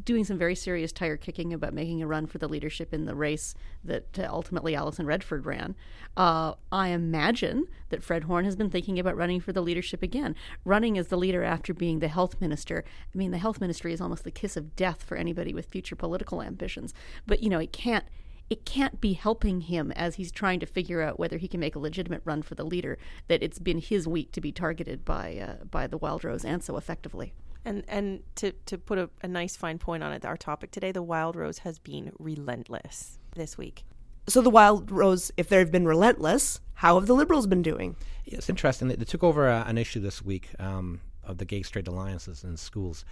doing 0.02 0.24
some 0.24 0.38
very 0.38 0.54
serious 0.54 0.92
tire 0.92 1.16
kicking 1.16 1.52
about 1.52 1.72
making 1.72 2.02
a 2.02 2.06
run 2.06 2.26
for 2.26 2.38
the 2.38 2.48
leadership 2.48 2.92
in 2.92 3.04
the 3.04 3.14
race 3.14 3.54
that 3.84 4.18
uh, 4.18 4.26
ultimately 4.30 4.74
Alison 4.74 5.06
Redford 5.06 5.46
ran. 5.46 5.74
Uh, 6.16 6.54
I 6.72 6.88
imagine 6.88 7.66
that 7.90 8.02
Fred 8.02 8.24
Horne 8.24 8.44
has 8.44 8.56
been 8.56 8.70
thinking 8.70 8.98
about 8.98 9.16
running 9.16 9.40
for 9.40 9.52
the 9.52 9.62
leadership 9.62 10.02
again, 10.02 10.34
running 10.64 10.98
as 10.98 11.08
the 11.08 11.16
leader 11.16 11.42
after 11.42 11.72
being 11.72 12.00
the 12.00 12.08
health 12.08 12.40
minister. 12.40 12.84
I 13.14 13.18
mean, 13.18 13.30
the 13.30 13.38
health 13.38 13.60
ministry 13.60 13.92
is 13.92 14.00
almost 14.00 14.24
the 14.24 14.30
kiss 14.30 14.56
of 14.56 14.76
death 14.76 15.02
for 15.02 15.16
anybody 15.16 15.54
with 15.54 15.66
future 15.66 15.96
political 15.96 16.42
ambitions. 16.42 16.94
But 17.26 17.42
you 17.42 17.48
know, 17.48 17.58
it 17.58 17.72
can't 17.72 18.04
it 18.50 18.64
can't 18.66 19.00
be 19.00 19.14
helping 19.14 19.62
him 19.62 19.90
as 19.92 20.16
he's 20.16 20.30
trying 20.30 20.60
to 20.60 20.66
figure 20.66 21.00
out 21.00 21.18
whether 21.18 21.38
he 21.38 21.48
can 21.48 21.60
make 21.60 21.74
a 21.74 21.78
legitimate 21.78 22.20
run 22.24 22.42
for 22.42 22.54
the 22.54 22.64
leader 22.64 22.98
that 23.26 23.42
it's 23.42 23.58
been 23.58 23.78
his 23.78 24.06
week 24.06 24.32
to 24.32 24.40
be 24.40 24.52
targeted 24.52 25.04
by 25.04 25.36
uh, 25.36 25.64
by 25.64 25.86
the 25.86 25.96
Wildrose 25.98 26.44
and 26.44 26.62
so 26.62 26.76
effectively. 26.76 27.32
And 27.64 27.84
and 27.88 28.22
to, 28.36 28.52
to 28.66 28.78
put 28.78 28.98
a, 28.98 29.08
a 29.22 29.28
nice 29.28 29.56
fine 29.56 29.78
point 29.78 30.02
on 30.02 30.12
it, 30.12 30.24
our 30.24 30.36
topic 30.36 30.70
today, 30.70 30.92
the 30.92 31.02
wild 31.02 31.36
rose 31.36 31.58
has 31.58 31.78
been 31.78 32.12
relentless 32.18 33.18
this 33.34 33.56
week. 33.56 33.84
So 34.26 34.40
the 34.40 34.50
wild 34.50 34.90
rose, 34.90 35.30
if 35.36 35.48
they've 35.48 35.70
been 35.70 35.86
relentless, 35.86 36.60
how 36.74 36.98
have 36.98 37.06
the 37.06 37.14
Liberals 37.14 37.46
been 37.46 37.62
doing? 37.62 37.96
Yeah, 38.24 38.38
it's 38.38 38.48
interesting. 38.48 38.88
They, 38.88 38.96
they 38.96 39.04
took 39.04 39.22
over 39.22 39.48
uh, 39.48 39.64
an 39.66 39.78
issue 39.78 40.00
this 40.00 40.22
week 40.22 40.48
um, 40.58 41.00
of 41.22 41.38
the 41.38 41.44
gay 41.44 41.62
straight 41.62 41.88
alliances 41.88 42.44
in 42.44 42.56
schools. 42.56 43.04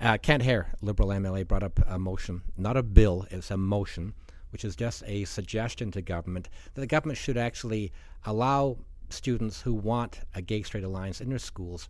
Uh, 0.00 0.16
Kent 0.16 0.42
Hehr, 0.44 0.66
Liberal 0.80 1.08
MLA, 1.10 1.46
brought 1.46 1.62
up 1.62 1.80
a 1.86 1.98
motion, 1.98 2.42
not 2.56 2.76
a 2.76 2.82
bill, 2.82 3.26
it's 3.30 3.50
a 3.50 3.56
motion, 3.56 4.14
which 4.50 4.64
is 4.64 4.76
just 4.76 5.02
a 5.06 5.24
suggestion 5.24 5.90
to 5.92 6.02
government 6.02 6.48
that 6.74 6.80
the 6.80 6.86
government 6.86 7.18
should 7.18 7.36
actually 7.36 7.92
allow 8.24 8.76
students 9.08 9.60
who 9.62 9.74
want 9.74 10.20
a 10.34 10.42
gay 10.42 10.62
straight 10.62 10.84
alliance 10.84 11.20
in 11.20 11.28
their 11.28 11.38
schools 11.38 11.88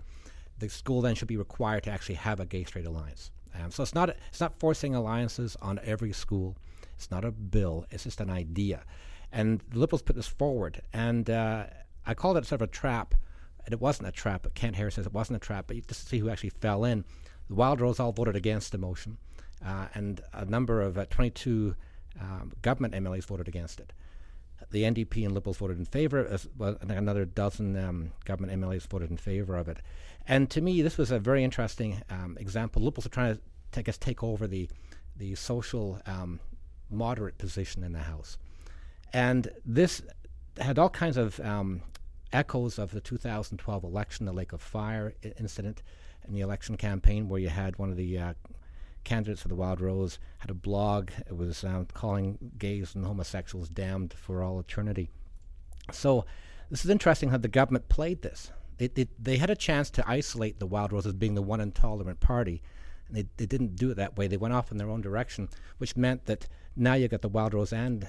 the 0.60 0.68
school 0.68 1.00
then 1.00 1.14
should 1.14 1.28
be 1.28 1.36
required 1.36 1.82
to 1.84 1.90
actually 1.90 2.16
have 2.16 2.40
a 2.40 2.46
gay 2.46 2.64
straight 2.64 2.86
alliance. 2.86 3.30
Um, 3.54 3.70
so 3.70 3.82
it's 3.82 3.94
not 3.94 4.10
it's 4.28 4.40
not 4.40 4.58
forcing 4.58 4.94
alliances 4.94 5.56
on 5.60 5.80
every 5.82 6.12
school. 6.12 6.56
It's 6.96 7.10
not 7.10 7.24
a 7.24 7.30
bill. 7.30 7.86
It's 7.90 8.04
just 8.04 8.20
an 8.20 8.30
idea. 8.30 8.84
And 9.32 9.60
the 9.70 9.78
Liberals 9.78 10.02
put 10.02 10.16
this 10.16 10.26
forward, 10.26 10.82
and 10.92 11.28
uh, 11.30 11.66
I 12.06 12.14
called 12.14 12.36
it 12.36 12.46
sort 12.46 12.62
of 12.62 12.68
a 12.68 12.70
trap. 12.70 13.14
And 13.66 13.74
it 13.74 13.80
wasn't 13.80 14.08
a 14.08 14.12
trap. 14.12 14.42
But 14.42 14.54
Kent 14.54 14.76
Harris 14.76 14.94
says 14.94 15.06
it 15.06 15.12
wasn't 15.12 15.36
a 15.36 15.40
trap. 15.40 15.66
But 15.66 15.76
just 15.86 16.02
to 16.02 16.08
see 16.08 16.18
who 16.18 16.30
actually 16.30 16.50
fell 16.50 16.84
in, 16.84 17.04
the 17.48 17.54
Wildrose 17.54 18.00
all 18.00 18.12
voted 18.12 18.34
against 18.34 18.72
the 18.72 18.78
motion, 18.78 19.18
uh, 19.64 19.86
and 19.94 20.20
a 20.32 20.46
number 20.46 20.80
of 20.80 20.96
uh, 20.96 21.04
22 21.10 21.74
um, 22.20 22.52
government 22.62 22.94
MLAs 22.94 23.26
voted 23.26 23.48
against 23.48 23.78
it 23.80 23.92
the 24.70 24.82
NDP 24.82 25.24
and 25.24 25.34
Liberals 25.34 25.58
voted 25.58 25.78
in 25.78 25.84
favour, 25.84 26.38
well, 26.56 26.76
and 26.80 26.90
another 26.90 27.24
dozen 27.24 27.76
um, 27.76 28.12
government 28.24 28.60
MLAs 28.60 28.86
voted 28.86 29.10
in 29.10 29.16
favour 29.16 29.56
of 29.56 29.68
it. 29.68 29.78
And 30.28 30.50
to 30.50 30.60
me, 30.60 30.82
this 30.82 30.98
was 30.98 31.10
a 31.10 31.18
very 31.18 31.42
interesting 31.42 32.02
um, 32.10 32.36
example. 32.38 32.82
Liberals 32.82 33.06
are 33.06 33.10
trying 33.10 33.34
to, 33.34 33.40
I 33.78 33.82
guess, 33.82 33.98
take 33.98 34.22
over 34.22 34.46
the 34.46 34.68
the 35.16 35.34
social 35.34 36.00
um, 36.06 36.40
moderate 36.90 37.36
position 37.36 37.84
in 37.84 37.92
the 37.92 38.00
House, 38.00 38.38
and 39.12 39.48
this 39.66 40.02
had 40.58 40.78
all 40.78 40.88
kinds 40.90 41.16
of 41.16 41.40
um, 41.40 41.82
echoes 42.32 42.78
of 42.78 42.92
the 42.92 43.00
2012 43.00 43.84
election, 43.84 44.26
the 44.26 44.32
Lake 44.32 44.52
of 44.52 44.60
Fire 44.60 45.14
I- 45.24 45.32
incident, 45.38 45.82
in 46.26 46.34
the 46.34 46.40
election 46.40 46.76
campaign, 46.76 47.28
where 47.28 47.40
you 47.40 47.48
had 47.48 47.78
one 47.78 47.90
of 47.90 47.96
the 47.96 48.18
uh, 48.18 48.34
candidates 49.04 49.42
for 49.42 49.48
the 49.48 49.56
Wildrose 49.56 50.18
had 50.38 50.50
a 50.50 50.54
blog. 50.54 51.10
It 51.26 51.36
was 51.36 51.64
um, 51.64 51.86
calling 51.92 52.38
gays 52.58 52.94
and 52.94 53.04
homosexuals 53.04 53.68
damned 53.68 54.14
for 54.14 54.42
all 54.42 54.60
eternity. 54.60 55.10
So 55.92 56.24
this 56.70 56.84
is 56.84 56.90
interesting 56.90 57.30
how 57.30 57.38
the 57.38 57.48
government 57.48 57.88
played 57.88 58.22
this. 58.22 58.52
It, 58.78 58.98
it, 58.98 59.08
they 59.22 59.36
had 59.36 59.50
a 59.50 59.56
chance 59.56 59.90
to 59.90 60.08
isolate 60.08 60.58
the 60.58 60.66
Wildrose 60.66 61.06
as 61.06 61.12
being 61.12 61.34
the 61.34 61.42
one 61.42 61.60
intolerant 61.60 62.20
party, 62.20 62.62
and 63.08 63.16
they, 63.16 63.26
they 63.36 63.46
didn't 63.46 63.76
do 63.76 63.90
it 63.90 63.96
that 63.96 64.16
way. 64.16 64.26
They 64.26 64.36
went 64.36 64.54
off 64.54 64.70
in 64.70 64.78
their 64.78 64.88
own 64.88 65.02
direction, 65.02 65.48
which 65.78 65.96
meant 65.96 66.26
that 66.26 66.48
now 66.76 66.94
you 66.94 67.08
got 67.08 67.22
the 67.22 67.28
Wildrose 67.28 67.72
and 67.72 68.08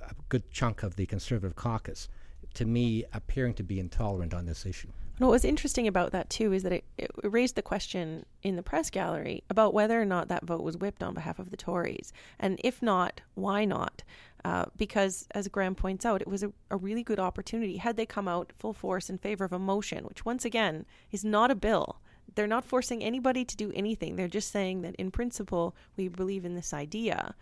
a 0.00 0.14
good 0.28 0.50
chunk 0.50 0.82
of 0.82 0.96
the 0.96 1.06
Conservative 1.06 1.56
caucus, 1.56 2.08
to 2.54 2.64
me, 2.64 3.04
appearing 3.12 3.54
to 3.54 3.62
be 3.62 3.80
intolerant 3.80 4.34
on 4.34 4.46
this 4.46 4.66
issue. 4.66 4.92
What 5.18 5.30
was 5.30 5.44
interesting 5.44 5.86
about 5.86 6.12
that 6.12 6.30
too 6.30 6.52
is 6.52 6.62
that 6.62 6.72
it, 6.72 6.84
it, 6.98 7.10
raised 7.22 7.54
the 7.54 7.62
question 7.62 8.24
in 8.42 8.56
the 8.56 8.62
press 8.62 8.90
gallery 8.90 9.44
about 9.50 9.74
whether 9.74 10.00
or 10.00 10.04
not 10.04 10.28
that 10.28 10.44
vote 10.44 10.62
was 10.62 10.76
whipped 10.76 11.02
on 11.02 11.14
behalf 11.14 11.38
of 11.38 11.50
the 11.50 11.56
Tories, 11.56 12.12
and 12.38 12.60
if 12.64 12.82
not, 12.82 13.20
why 13.34 13.64
not? 13.64 14.02
Uh, 14.44 14.64
because, 14.76 15.28
as 15.32 15.46
Graham 15.46 15.76
points 15.76 16.04
out, 16.04 16.20
it 16.20 16.26
was 16.26 16.42
a, 16.42 16.52
a, 16.68 16.76
really 16.76 17.04
good 17.04 17.20
opportunity. 17.20 17.76
Had 17.76 17.96
they 17.96 18.06
come 18.06 18.26
out 18.26 18.50
full 18.52 18.72
force 18.72 19.08
in 19.08 19.18
favor 19.18 19.44
of 19.44 19.52
a 19.52 19.58
motion, 19.58 20.04
which 20.04 20.24
once 20.24 20.44
again 20.44 20.84
is 21.12 21.24
not 21.24 21.52
a 21.52 21.54
bill, 21.54 22.00
they're 22.34 22.48
not 22.48 22.64
forcing 22.64 23.04
anybody 23.04 23.44
to 23.44 23.56
do 23.56 23.70
anything. 23.74 24.16
They're 24.16 24.26
just 24.26 24.50
saying 24.50 24.82
that 24.82 24.96
in 24.96 25.12
principle, 25.12 25.76
we 25.96 26.08
believe 26.08 26.44
in 26.44 26.56
this 26.56 26.72
idea. 26.72 27.36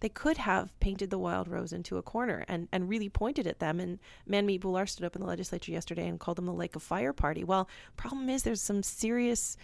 They 0.00 0.08
could 0.08 0.38
have 0.38 0.78
painted 0.80 1.10
the 1.10 1.18
wild 1.18 1.48
rose 1.48 1.72
into 1.72 1.96
a 1.96 2.02
corner 2.02 2.44
and, 2.48 2.68
and 2.72 2.88
really 2.88 3.08
pointed 3.08 3.46
at 3.46 3.58
them. 3.58 3.80
And 3.80 3.98
Manmeet 4.28 4.60
Bhullar 4.60 4.88
stood 4.88 5.04
up 5.04 5.16
in 5.16 5.22
the 5.22 5.28
legislature 5.28 5.72
yesterday 5.72 6.06
and 6.06 6.20
called 6.20 6.38
them 6.38 6.46
the 6.46 6.52
Lake 6.52 6.76
of 6.76 6.82
Fire 6.82 7.12
Party. 7.12 7.44
Well, 7.44 7.68
problem 7.96 8.28
is 8.28 8.42
there's 8.42 8.62
some 8.62 8.82
serious 8.82 9.56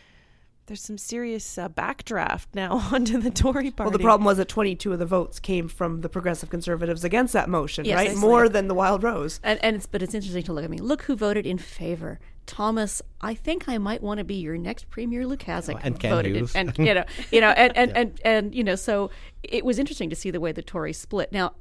there's 0.67 0.81
some 0.81 0.97
serious 0.97 1.59
uh, 1.59 1.69
backdraft 1.69 2.47
now 2.55 2.73
onto 2.93 3.19
the 3.21 3.31
Tory 3.31 3.71
party. 3.71 3.91
Well, 3.91 3.99
the 3.99 4.03
problem 4.03 4.25
was 4.25 4.38
that 4.38 4.49
22 4.49 4.95
of 4.95 4.99
the 4.99 5.07
votes 5.07 5.38
came 5.38 5.69
from 5.69 6.00
the 6.00 6.09
Progressive 6.09 6.49
Conservatives 6.49 7.05
against 7.05 7.35
that 7.35 7.49
motion, 7.49 7.85
Yes, 7.85 7.97
right? 7.97 8.11
I 8.11 8.14
see. 8.14 8.21
More 8.21 8.49
than 8.49 8.69
the 8.69 8.75
Wild 8.75 9.03
Rose. 9.03 9.41
And, 9.43 9.62
and 9.62 9.76
it's, 9.76 9.87
but 9.87 10.03
it's 10.03 10.14
interesting 10.14 10.43
to 10.45 10.53
look 10.53 10.64
at 10.64 10.71
me. 10.71 10.79
Look 10.79 11.03
who 11.03 11.17
voted 11.17 11.47
in 11.47 11.59
favor. 11.59 12.19
Thomas, 12.46 13.00
I 13.20 13.34
think 13.34 13.68
I 13.68 13.78
might 13.78 14.02
want 14.02 14.18
to 14.18 14.24
be 14.24 14.34
your 14.34 14.56
next 14.58 14.90
premier, 14.90 15.24
Lukaszuk. 15.24 15.80
and 15.82 15.98
Ken 15.98 16.10
voted 16.10 16.36
in- 16.36 16.48
and 16.54 16.78
you 16.78 16.94
know, 16.94 17.04
you 17.30 17.40
know, 17.40 17.50
and 17.50 17.76
and, 17.76 17.92
and 17.96 18.20
and 18.24 18.54
you 18.54 18.64
know, 18.64 18.74
so 18.74 19.10
it 19.42 19.64
was 19.64 19.78
interesting 19.78 20.10
to 20.10 20.16
see 20.16 20.30
the 20.30 20.40
way 20.40 20.52
the 20.52 20.62
Tories 20.62 20.98
split. 20.98 21.32
Now, 21.32 21.52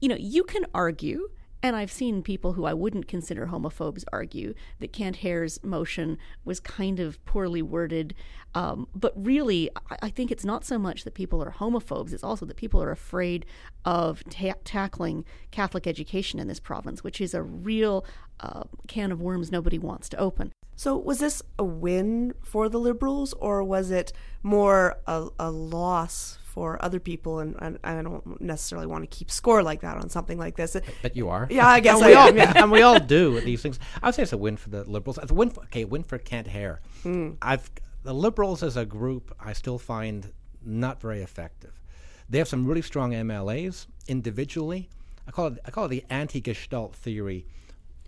you 0.00 0.08
know, 0.08 0.16
you 0.18 0.42
can 0.44 0.64
argue, 0.74 1.28
and 1.62 1.76
I've 1.76 1.92
seen 1.92 2.22
people 2.22 2.54
who 2.54 2.64
I 2.64 2.74
wouldn't 2.74 3.06
consider 3.06 3.46
homophobes 3.46 4.04
argue 4.12 4.54
that 4.80 4.92
Kent 4.92 5.18
Hehr's 5.18 5.62
motion 5.62 6.18
was 6.44 6.58
kind 6.58 6.98
of 6.98 7.24
poorly 7.24 7.62
worded. 7.62 8.14
Um, 8.54 8.88
but 8.94 9.12
really, 9.16 9.70
I, 9.90 9.96
I 10.02 10.10
think 10.10 10.30
it's 10.30 10.44
not 10.44 10.64
so 10.64 10.78
much 10.78 11.04
that 11.04 11.14
people 11.14 11.42
are 11.42 11.52
homophobes; 11.52 12.12
it's 12.12 12.24
also 12.24 12.44
that 12.46 12.56
people 12.56 12.82
are 12.82 12.90
afraid 12.90 13.46
of 13.84 14.24
ta- 14.28 14.54
tackling 14.64 15.24
Catholic 15.50 15.86
education 15.86 16.40
in 16.40 16.48
this 16.48 16.60
province, 16.60 17.04
which 17.04 17.20
is 17.20 17.32
a 17.32 17.42
real 17.42 18.04
uh, 18.40 18.64
can 18.88 19.12
of 19.12 19.20
worms 19.20 19.52
nobody 19.52 19.78
wants 19.78 20.08
to 20.10 20.16
open. 20.18 20.52
So 20.74 20.96
was 20.96 21.20
this 21.20 21.42
a 21.58 21.64
win 21.64 22.34
for 22.42 22.68
the 22.68 22.80
Liberals, 22.80 23.34
or 23.34 23.62
was 23.62 23.90
it 23.90 24.12
more 24.42 24.96
a, 25.06 25.28
a 25.38 25.50
loss 25.50 26.38
for 26.52 26.82
other 26.84 27.00
people? 27.00 27.40
And, 27.40 27.56
and 27.60 27.78
I 27.82 28.02
don't 28.02 28.40
necessarily 28.40 28.86
want 28.86 29.08
to 29.08 29.16
keep 29.16 29.30
score 29.30 29.62
like 29.62 29.80
that 29.80 29.96
on 29.96 30.10
something 30.10 30.38
like 30.38 30.56
this. 30.56 30.76
But 31.00 31.16
you 31.16 31.28
are. 31.30 31.46
Yeah, 31.50 31.66
I 31.66 31.80
guess 31.80 31.96
and 31.96 32.04
I 32.04 32.08
we 32.08 32.14
am, 32.14 32.18
all, 32.18 32.36
yeah. 32.36 32.62
and 32.62 32.70
we 32.70 32.82
all 32.82 33.00
do 33.18 33.40
these 33.40 33.62
things. 33.62 33.78
I 34.02 34.08
would 34.08 34.14
say 34.14 34.22
it's 34.22 34.32
a 34.32 34.36
win 34.36 34.56
for 34.56 34.70
the 34.70 34.84
Liberals. 34.84 35.18
It's 35.18 35.30
a 35.30 35.34
win. 35.34 35.50
For, 35.50 35.62
okay, 35.64 35.84
win 35.84 36.02
for 36.02 36.18
Kent 36.18 36.48
Hehr. 36.48 36.78
Hmm. 37.02 37.30
I've 37.40 37.70
the 38.02 38.14
Liberals 38.14 38.62
as 38.62 38.76
a 38.76 38.84
group. 38.84 39.34
I 39.40 39.52
still 39.52 39.78
find 39.78 40.32
not 40.64 41.00
very 41.00 41.22
effective. 41.22 41.80
They 42.28 42.38
have 42.38 42.48
some 42.48 42.66
really 42.66 42.82
strong 42.82 43.12
MLAs 43.12 43.86
individually. 44.08 44.88
I 45.26 45.30
call 45.30 45.48
it 45.48 45.58
I 45.64 45.70
call 45.70 45.86
it 45.86 45.88
the 45.88 46.04
anti-Gestalt 46.10 46.94
theory, 46.94 47.46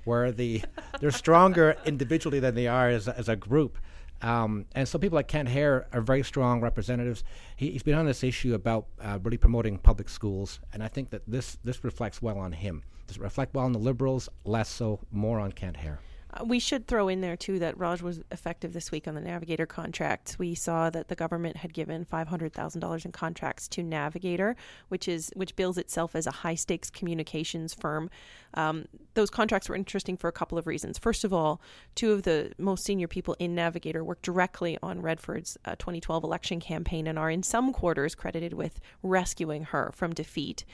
where 0.04 0.32
the 0.32 0.62
they're 1.00 1.10
stronger 1.10 1.76
individually 1.84 2.40
than 2.40 2.54
they 2.54 2.66
are 2.66 2.88
as 2.88 3.08
as 3.08 3.28
a 3.28 3.36
group. 3.36 3.78
Um, 4.24 4.64
and 4.74 4.88
so 4.88 4.98
people 4.98 5.16
like 5.16 5.28
Kent 5.28 5.50
Hehr 5.50 5.84
are 5.92 6.00
very 6.00 6.22
strong 6.22 6.62
representatives. 6.62 7.24
He, 7.56 7.72
he's 7.72 7.82
been 7.82 7.94
on 7.94 8.06
this 8.06 8.24
issue 8.24 8.54
about 8.54 8.86
uh, 8.98 9.18
really 9.22 9.36
promoting 9.36 9.76
public 9.76 10.08
schools, 10.08 10.60
and 10.72 10.82
I 10.82 10.88
think 10.88 11.10
that 11.10 11.22
this 11.28 11.58
this 11.62 11.84
reflects 11.84 12.22
well 12.22 12.38
on 12.38 12.52
him. 12.52 12.82
Does 13.06 13.18
it 13.18 13.22
reflect 13.22 13.54
well 13.54 13.66
on 13.66 13.72
the 13.72 13.78
Liberals? 13.78 14.30
Less 14.44 14.70
so, 14.70 15.00
more 15.12 15.38
on 15.38 15.52
Kent 15.52 15.76
Hehr. 15.76 15.98
Uh, 16.32 16.44
we 16.44 16.58
should 16.58 16.86
throw 16.86 17.08
in 17.08 17.20
there 17.20 17.36
too 17.36 17.58
that 17.58 17.78
Raj 17.78 18.00
was 18.00 18.22
effective 18.30 18.72
this 18.72 18.90
week 18.90 19.06
on 19.06 19.14
the 19.14 19.20
Navigator 19.20 19.66
contracts. 19.66 20.38
We 20.38 20.54
saw 20.54 20.88
that 20.88 21.08
the 21.08 21.14
government 21.14 21.58
had 21.58 21.74
given 21.74 22.06
five 22.06 22.28
hundred 22.28 22.54
thousand 22.54 22.80
dollars 22.80 23.04
in 23.04 23.12
contracts 23.12 23.68
to 23.68 23.82
Navigator, 23.82 24.56
which 24.88 25.06
is 25.06 25.30
which 25.36 25.54
bills 25.54 25.76
itself 25.76 26.16
as 26.16 26.26
a 26.26 26.30
high 26.30 26.56
stakes 26.56 26.88
communications 26.88 27.74
firm. 27.74 28.08
Um, 28.54 28.86
those 29.14 29.30
contracts 29.30 29.68
were 29.68 29.76
interesting 29.76 30.16
for 30.16 30.28
a 30.28 30.32
couple 30.32 30.58
of 30.58 30.66
reasons. 30.66 30.98
First 30.98 31.24
of 31.24 31.32
all, 31.32 31.60
two 31.94 32.12
of 32.12 32.22
the 32.22 32.52
most 32.58 32.84
senior 32.84 33.08
people 33.08 33.36
in 33.38 33.54
Navigator 33.54 34.04
work 34.04 34.22
directly 34.22 34.78
on 34.82 35.02
Redford's 35.02 35.56
uh, 35.64 35.76
2012 35.76 36.24
election 36.24 36.60
campaign 36.60 37.06
and 37.06 37.18
are 37.18 37.30
in 37.30 37.42
some 37.42 37.72
quarters 37.72 38.14
credited 38.14 38.54
with 38.54 38.80
rescuing 39.02 39.64
her 39.64 39.92
from 39.94 40.12
defeat. 40.12 40.64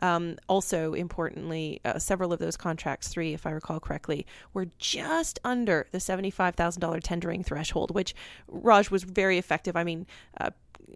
Um, 0.00 0.38
also, 0.48 0.94
importantly, 0.94 1.80
uh, 1.84 1.98
several 1.98 2.32
of 2.32 2.38
those 2.38 2.56
contracts, 2.56 3.08
three 3.08 3.34
if 3.34 3.46
I 3.46 3.50
recall 3.50 3.80
correctly, 3.80 4.26
were 4.54 4.68
just 4.78 5.38
under 5.44 5.86
the 5.90 5.98
$75,000 5.98 7.00
tendering 7.02 7.44
threshold, 7.44 7.94
which 7.94 8.14
Raj 8.48 8.90
was 8.90 9.02
very 9.02 9.36
effective. 9.36 9.76
I 9.76 9.84
mean, 9.84 10.06
uh, 10.40 10.50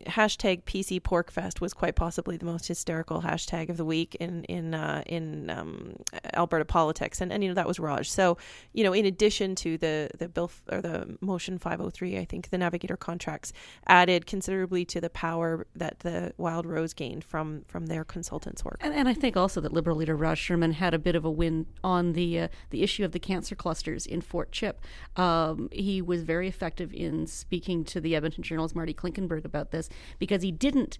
hashtag 0.06 0.64
PC 0.64 1.00
Porkfest 1.00 1.60
was 1.60 1.72
quite 1.72 1.96
possibly 1.96 2.36
the 2.36 2.44
most 2.44 2.68
hysterical 2.68 3.22
hashtag 3.22 3.68
of 3.68 3.76
the 3.76 3.84
week 3.84 4.14
in 4.16 4.44
in 4.44 4.74
uh, 4.74 5.02
in 5.06 5.50
um, 5.50 5.96
Alberta 6.34 6.64
politics, 6.64 7.20
and, 7.20 7.32
and 7.32 7.42
you 7.42 7.48
know 7.48 7.54
that 7.54 7.66
was 7.66 7.78
Raj. 7.78 8.10
So 8.10 8.36
you 8.72 8.84
know, 8.84 8.92
in 8.92 9.06
addition 9.06 9.54
to 9.56 9.78
the 9.78 10.10
the 10.18 10.28
bill 10.28 10.50
f- 10.52 10.62
or 10.70 10.80
the 10.80 11.16
motion 11.20 11.58
503, 11.58 12.18
I 12.18 12.24
think 12.24 12.50
the 12.50 12.58
Navigator 12.58 12.96
contracts 12.96 13.52
added 13.86 14.26
considerably 14.26 14.84
to 14.86 15.00
the 15.00 15.10
power 15.10 15.66
that 15.74 16.00
the 16.00 16.32
Wild 16.36 16.66
Rose 16.66 16.92
gained 16.92 17.24
from 17.24 17.64
from 17.66 17.86
their 17.86 18.04
consultants' 18.04 18.64
work. 18.64 18.78
And, 18.80 18.94
and 18.94 19.08
I 19.08 19.14
think 19.14 19.36
also 19.36 19.60
that 19.60 19.72
Liberal 19.72 19.96
leader 19.96 20.16
Raj 20.16 20.38
Sherman 20.38 20.72
had 20.72 20.94
a 20.94 20.98
bit 20.98 21.14
of 21.14 21.24
a 21.24 21.30
win 21.30 21.66
on 21.82 22.12
the 22.12 22.40
uh, 22.40 22.48
the 22.70 22.82
issue 22.82 23.04
of 23.04 23.12
the 23.12 23.20
cancer 23.20 23.54
clusters 23.54 24.06
in 24.06 24.20
Fort 24.20 24.52
Chip. 24.52 24.80
Um, 25.16 25.68
he 25.72 26.02
was 26.02 26.22
very 26.22 26.48
effective 26.48 26.92
in 26.92 27.26
speaking 27.26 27.84
to 27.84 28.00
the 28.00 28.14
Edmonton 28.16 28.42
Journal's 28.42 28.74
Marty 28.74 28.94
Klinkenberg 28.94 29.44
about 29.44 29.70
this 29.74 29.88
because 30.18 30.42
he 30.42 30.52
didn't 30.52 30.98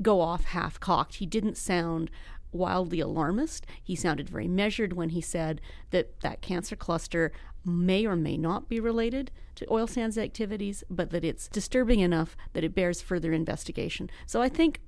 go 0.00 0.20
off 0.20 0.44
half 0.46 0.80
cocked. 0.80 1.16
He 1.16 1.26
didn't 1.26 1.56
sound 1.56 2.10
wildly 2.52 3.00
alarmist. 3.00 3.66
He 3.82 3.96
sounded 3.96 4.28
very 4.28 4.48
measured 4.48 4.92
when 4.92 5.10
he 5.10 5.20
said 5.20 5.60
that 5.90 6.20
that 6.20 6.40
cancer 6.40 6.76
cluster 6.76 7.32
may 7.64 8.06
or 8.06 8.16
may 8.16 8.36
not 8.36 8.68
be 8.68 8.80
related 8.80 9.30
to 9.56 9.70
oil 9.70 9.86
sands 9.86 10.18
activities, 10.18 10.84
but 10.88 11.10
that 11.10 11.24
it's 11.24 11.48
disturbing 11.48 12.00
enough 12.00 12.36
that 12.52 12.64
it 12.64 12.74
bears 12.74 13.02
further 13.02 13.32
investigation. 13.32 14.10
So 14.26 14.40
I 14.42 14.48
think 14.48 14.80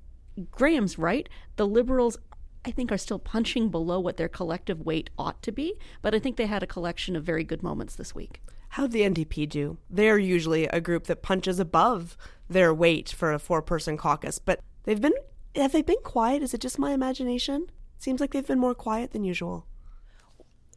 Graham's 0.51 0.97
right. 0.97 1.27
The 1.55 1.67
Liberals, 1.67 2.17
I 2.63 2.71
think, 2.71 2.91
are 2.91 2.97
still 2.97 3.19
punching 3.19 3.69
below 3.69 3.99
what 3.99 4.17
their 4.17 4.29
collective 4.29 4.81
weight 4.81 5.09
ought 5.17 5.41
to 5.43 5.51
be, 5.51 5.75
but 6.01 6.13
I 6.13 6.19
think 6.19 6.37
they 6.37 6.45
had 6.45 6.63
a 6.63 6.67
collection 6.67 7.15
of 7.15 7.23
very 7.23 7.43
good 7.43 7.63
moments 7.63 7.95
this 7.95 8.13
week. 8.13 8.41
How'd 8.69 8.91
the 8.91 9.01
NDP 9.01 9.49
do? 9.49 9.77
They're 9.89 10.19
usually 10.19 10.65
a 10.67 10.81
group 10.81 11.05
that 11.05 11.23
punches 11.23 11.59
above 11.59 12.17
their 12.49 12.73
weight 12.73 13.09
for 13.09 13.33
a 13.33 13.39
four 13.39 13.61
person 13.61 13.97
caucus, 13.97 14.39
but 14.39 14.59
they've 14.83 15.01
been 15.01 15.13
have 15.55 15.71
they 15.71 15.81
been 15.81 16.01
quiet? 16.03 16.43
Is 16.43 16.53
it 16.53 16.61
just 16.61 16.77
my 16.77 16.91
imagination? 16.91 17.67
Seems 17.97 18.21
like 18.21 18.31
they've 18.31 18.45
been 18.45 18.59
more 18.59 18.75
quiet 18.75 19.11
than 19.11 19.23
usual. 19.23 19.65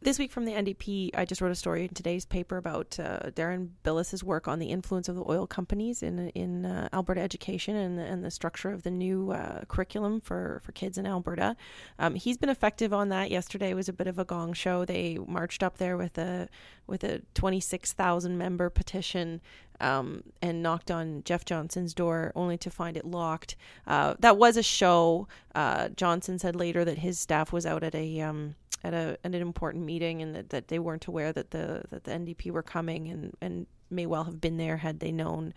This 0.03 0.17
week 0.17 0.31
from 0.31 0.45
the 0.45 0.53
NDP, 0.53 1.11
I 1.13 1.25
just 1.25 1.41
wrote 1.41 1.51
a 1.51 1.55
story 1.55 1.83
in 1.83 1.89
today's 1.89 2.25
paper 2.25 2.57
about 2.57 2.99
uh, 2.99 3.29
Deron 3.35 3.69
Bilous's 3.83 4.23
work 4.23 4.47
on 4.47 4.57
the 4.57 4.71
influence 4.71 5.07
of 5.07 5.15
the 5.15 5.23
oil 5.29 5.45
companies 5.45 6.01
in 6.01 6.29
in 6.29 6.65
uh, 6.65 6.89
Alberta 6.91 7.21
education 7.21 7.75
and 7.75 7.99
the, 7.99 8.03
and 8.03 8.25
the 8.25 8.31
structure 8.31 8.71
of 8.71 8.81
the 8.81 8.89
new 8.89 9.31
uh, 9.31 9.63
curriculum 9.65 10.19
for, 10.19 10.59
for 10.65 10.71
kids 10.71 10.97
in 10.97 11.05
Alberta. 11.05 11.55
Um, 11.99 12.15
he's 12.15 12.35
been 12.35 12.49
effective 12.49 12.93
on 12.93 13.09
that. 13.09 13.29
Yesterday 13.29 13.75
was 13.75 13.87
a 13.87 13.93
bit 13.93 14.07
of 14.07 14.17
a 14.17 14.25
gong 14.25 14.53
show. 14.53 14.85
They 14.85 15.19
marched 15.27 15.61
up 15.61 15.77
there 15.77 15.97
with 15.97 16.17
a 16.17 16.49
with 16.87 17.03
a 17.03 17.21
twenty 17.35 17.59
six 17.59 17.93
thousand 17.93 18.39
member 18.39 18.71
petition 18.71 19.39
um, 19.81 20.23
and 20.41 20.63
knocked 20.63 20.91
on 20.91 21.23
Jeff 21.25 21.43
Johnson's 21.43 21.93
door, 21.93 22.31
only 22.35 22.57
to 22.59 22.69
find 22.69 22.95
it 22.95 23.05
locked. 23.05 23.55
Uh, 23.85 24.13
that 24.19 24.37
was 24.37 24.55
a 24.55 24.63
show. 24.63 25.27
Uh, 25.53 25.89
Johnson 25.89 26.39
said 26.39 26.55
later 26.55 26.85
that 26.85 26.99
his 26.99 27.19
staff 27.19 27.51
was 27.51 27.65
out 27.65 27.83
at 27.83 27.95
a 27.95 28.21
um, 28.21 28.55
at 28.83 28.93
a 28.93 29.17
at 29.23 29.35
an 29.35 29.41
important 29.41 29.83
meeting, 29.83 30.21
and 30.21 30.35
that, 30.35 30.49
that 30.51 30.67
they 30.69 30.79
weren't 30.79 31.07
aware 31.07 31.33
that 31.33 31.51
the 31.51 31.83
that 31.89 32.03
the 32.05 32.11
NDP 32.11 32.51
were 32.51 32.63
coming, 32.63 33.09
and 33.09 33.35
and 33.41 33.65
may 33.89 34.05
well 34.05 34.23
have 34.23 34.39
been 34.39 34.57
there 34.57 34.77
had 34.77 34.99
they 34.99 35.11
known. 35.11 35.53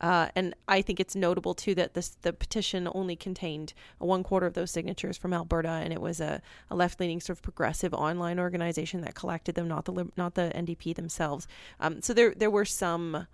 Uh, 0.00 0.28
and 0.34 0.54
I 0.66 0.82
think 0.82 0.98
it's 0.98 1.14
notable 1.14 1.54
too 1.54 1.74
that 1.76 1.94
this 1.94 2.16
the 2.22 2.32
petition 2.32 2.88
only 2.94 3.16
contained 3.16 3.74
one 3.98 4.22
quarter 4.22 4.46
of 4.46 4.54
those 4.54 4.70
signatures 4.70 5.16
from 5.16 5.32
Alberta, 5.32 5.68
and 5.68 5.92
it 5.92 6.00
was 6.00 6.20
a, 6.20 6.42
a 6.70 6.74
left 6.76 7.00
leaning 7.00 7.20
sort 7.20 7.38
of 7.38 7.42
progressive 7.42 7.94
online 7.94 8.38
organization 8.38 9.00
that 9.02 9.14
collected 9.14 9.54
them, 9.54 9.68
not 9.68 9.84
the 9.84 10.08
not 10.16 10.34
the 10.34 10.52
NDP 10.54 10.94
themselves. 10.94 11.46
Um, 11.80 12.02
so 12.02 12.12
there 12.12 12.34
there 12.36 12.50
were 12.50 12.64
some 12.64 13.26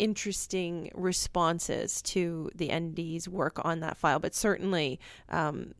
interesting 0.00 0.90
responses 0.94 2.00
to 2.00 2.50
the 2.54 2.68
ND's 2.72 3.28
work 3.28 3.60
on 3.64 3.80
that 3.80 3.98
file, 3.98 4.18
but 4.18 4.34
certainly 4.34 4.98
um, 5.28 5.74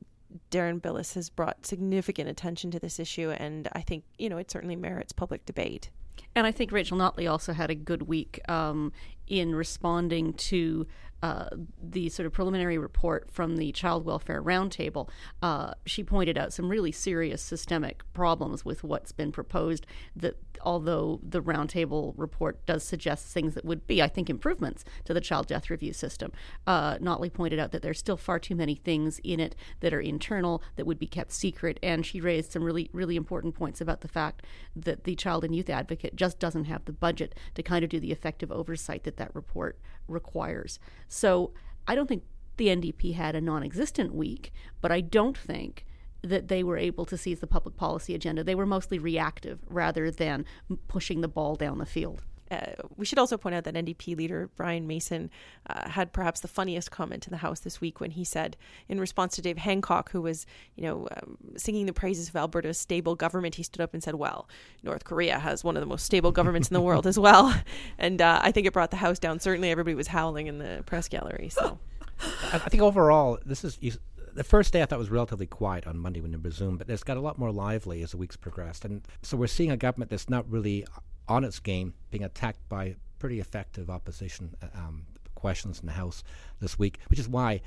Deron 0.50 0.80
Bilous 0.80 1.14
has 1.14 1.30
brought 1.30 1.66
significant 1.66 2.28
attention 2.28 2.70
to 2.70 2.78
this 2.78 3.00
issue, 3.00 3.30
and 3.30 3.68
I 3.72 3.80
think 3.80 4.04
you 4.18 4.28
know 4.28 4.36
it 4.36 4.50
certainly 4.50 4.76
merits 4.76 5.12
public 5.12 5.44
debate. 5.46 5.90
And 6.34 6.46
I 6.46 6.52
think 6.52 6.70
Rachel 6.70 6.98
Notley 6.98 7.28
also 7.28 7.52
had 7.54 7.70
a 7.70 7.74
good 7.74 8.02
week 8.02 8.40
um, 8.48 8.92
in 9.26 9.54
responding 9.54 10.34
to 10.34 10.86
uh, 11.22 11.48
the 11.82 12.08
sort 12.08 12.26
of 12.26 12.32
preliminary 12.32 12.78
report 12.78 13.30
from 13.30 13.56
the 13.56 13.72
Child 13.72 14.04
Welfare 14.04 14.42
Roundtable. 14.42 15.08
Uh, 15.42 15.72
she 15.86 16.02
pointed 16.02 16.38
out 16.38 16.52
some 16.52 16.68
really 16.68 16.92
serious 16.92 17.42
systemic 17.42 18.02
problems 18.12 18.64
with 18.64 18.82
what's 18.82 19.12
been 19.12 19.32
proposed. 19.32 19.86
That 20.16 20.36
although 20.62 21.20
the 21.22 21.42
Roundtable 21.42 22.14
report 22.16 22.64
does 22.66 22.84
suggest 22.84 23.26
things 23.26 23.54
that 23.54 23.64
would 23.64 23.86
be, 23.86 24.02
I 24.02 24.08
think, 24.08 24.28
improvements 24.28 24.84
to 25.04 25.14
the 25.14 25.20
child 25.20 25.46
death 25.46 25.70
review 25.70 25.92
system, 25.92 26.32
uh, 26.66 26.96
Notley 26.98 27.32
pointed 27.32 27.58
out 27.58 27.72
that 27.72 27.82
there's 27.82 27.98
still 27.98 28.16
far 28.16 28.38
too 28.38 28.54
many 28.54 28.74
things 28.74 29.20
in 29.24 29.40
it 29.40 29.54
that 29.80 29.94
are 29.94 30.00
internal 30.00 30.62
that 30.76 30.86
would 30.86 30.98
be 30.98 31.06
kept 31.06 31.32
secret. 31.32 31.78
And 31.82 32.04
she 32.04 32.20
raised 32.20 32.52
some 32.52 32.64
really, 32.64 32.90
really 32.92 33.16
important 33.16 33.54
points 33.54 33.80
about 33.80 34.00
the 34.00 34.08
fact 34.08 34.44
that 34.76 35.04
the 35.04 35.14
Child 35.14 35.44
and 35.44 35.54
Youth 35.54 35.70
Advocate 35.70 36.16
just 36.16 36.38
doesn't 36.38 36.64
have 36.64 36.84
the 36.84 36.92
budget 36.92 37.34
to 37.54 37.62
kind 37.62 37.84
of 37.84 37.90
do 37.90 38.00
the 38.00 38.12
effective 38.12 38.50
oversight 38.50 39.04
that 39.04 39.16
that 39.16 39.34
report 39.34 39.78
requires. 40.08 40.78
So 41.10 41.52
I 41.86 41.94
don't 41.94 42.06
think 42.06 42.22
the 42.56 42.68
NDP 42.68 43.14
had 43.14 43.34
a 43.34 43.40
non 43.40 43.62
existent 43.62 44.14
week, 44.14 44.52
but 44.80 44.90
I 44.90 45.02
don't 45.02 45.36
think 45.36 45.84
that 46.22 46.48
they 46.48 46.62
were 46.62 46.78
able 46.78 47.04
to 47.06 47.16
seize 47.16 47.40
the 47.40 47.46
public 47.46 47.76
policy 47.76 48.14
agenda. 48.14 48.44
They 48.44 48.54
were 48.54 48.66
mostly 48.66 48.98
reactive 48.98 49.58
rather 49.68 50.10
than 50.10 50.44
pushing 50.86 51.20
the 51.20 51.28
ball 51.28 51.56
down 51.56 51.78
the 51.78 51.86
field. 51.86 52.22
Uh, 52.50 52.72
we 52.96 53.04
should 53.04 53.18
also 53.18 53.36
point 53.36 53.54
out 53.54 53.64
that 53.64 53.74
NDP 53.74 54.16
leader 54.16 54.50
Brian 54.56 54.86
Mason 54.86 55.30
uh, 55.68 55.88
had 55.88 56.12
perhaps 56.12 56.40
the 56.40 56.48
funniest 56.48 56.90
comment 56.90 57.26
in 57.26 57.30
the 57.30 57.38
House 57.38 57.60
this 57.60 57.80
week 57.80 58.00
when 58.00 58.10
he 58.10 58.24
said, 58.24 58.56
in 58.88 58.98
response 58.98 59.36
to 59.36 59.42
Dave 59.42 59.58
Hancock, 59.58 60.10
who 60.10 60.22
was, 60.22 60.46
you 60.74 60.82
know, 60.82 61.06
um, 61.16 61.36
singing 61.56 61.86
the 61.86 61.92
praises 61.92 62.28
of 62.28 62.36
Alberta's 62.36 62.78
stable 62.78 63.14
government, 63.14 63.54
he 63.54 63.62
stood 63.62 63.80
up 63.80 63.94
and 63.94 64.02
said, 64.02 64.16
"Well, 64.16 64.48
North 64.82 65.04
Korea 65.04 65.38
has 65.38 65.62
one 65.62 65.76
of 65.76 65.80
the 65.80 65.86
most 65.86 66.04
stable 66.04 66.32
governments 66.32 66.68
in 66.68 66.74
the 66.74 66.80
world 66.80 67.06
as 67.06 67.18
well," 67.18 67.54
and 67.98 68.20
uh, 68.20 68.40
I 68.42 68.50
think 68.52 68.66
it 68.66 68.72
brought 68.72 68.90
the 68.90 68.96
House 68.96 69.18
down. 69.18 69.38
Certainly, 69.38 69.70
everybody 69.70 69.94
was 69.94 70.08
howling 70.08 70.48
in 70.48 70.58
the 70.58 70.82
press 70.86 71.08
gallery. 71.08 71.50
So, 71.50 71.78
I, 72.20 72.56
I 72.56 72.68
think 72.68 72.82
overall, 72.82 73.38
this 73.44 73.64
is. 73.64 73.78
You, 73.80 73.92
the 74.32 74.44
first 74.44 74.72
day 74.72 74.80
I 74.80 74.86
thought 74.86 74.98
was 74.98 75.10
relatively 75.10 75.46
quiet 75.46 75.88
on 75.88 75.98
Monday 75.98 76.20
when 76.20 76.32
it 76.32 76.40
resumed, 76.42 76.78
but 76.78 76.88
it's 76.88 77.02
got 77.02 77.16
a 77.16 77.20
lot 77.20 77.36
more 77.36 77.50
lively 77.50 78.00
as 78.02 78.12
the 78.12 78.16
weeks 78.16 78.36
progressed. 78.36 78.84
And 78.84 79.02
so 79.22 79.36
we're 79.36 79.48
seeing 79.48 79.72
a 79.72 79.76
government 79.76 80.10
that's 80.10 80.30
not 80.30 80.48
really 80.48 80.86
on 81.28 81.44
its 81.44 81.58
game, 81.60 81.94
being 82.10 82.24
attacked 82.24 82.68
by 82.68 82.96
pretty 83.18 83.40
effective 83.40 83.90
opposition 83.90 84.54
uh, 84.62 84.66
um, 84.74 85.06
questions 85.34 85.80
in 85.80 85.86
the 85.86 85.92
House 85.92 86.22
this 86.60 86.78
week, 86.78 86.98
which 87.08 87.18
is 87.18 87.28
why 87.28 87.60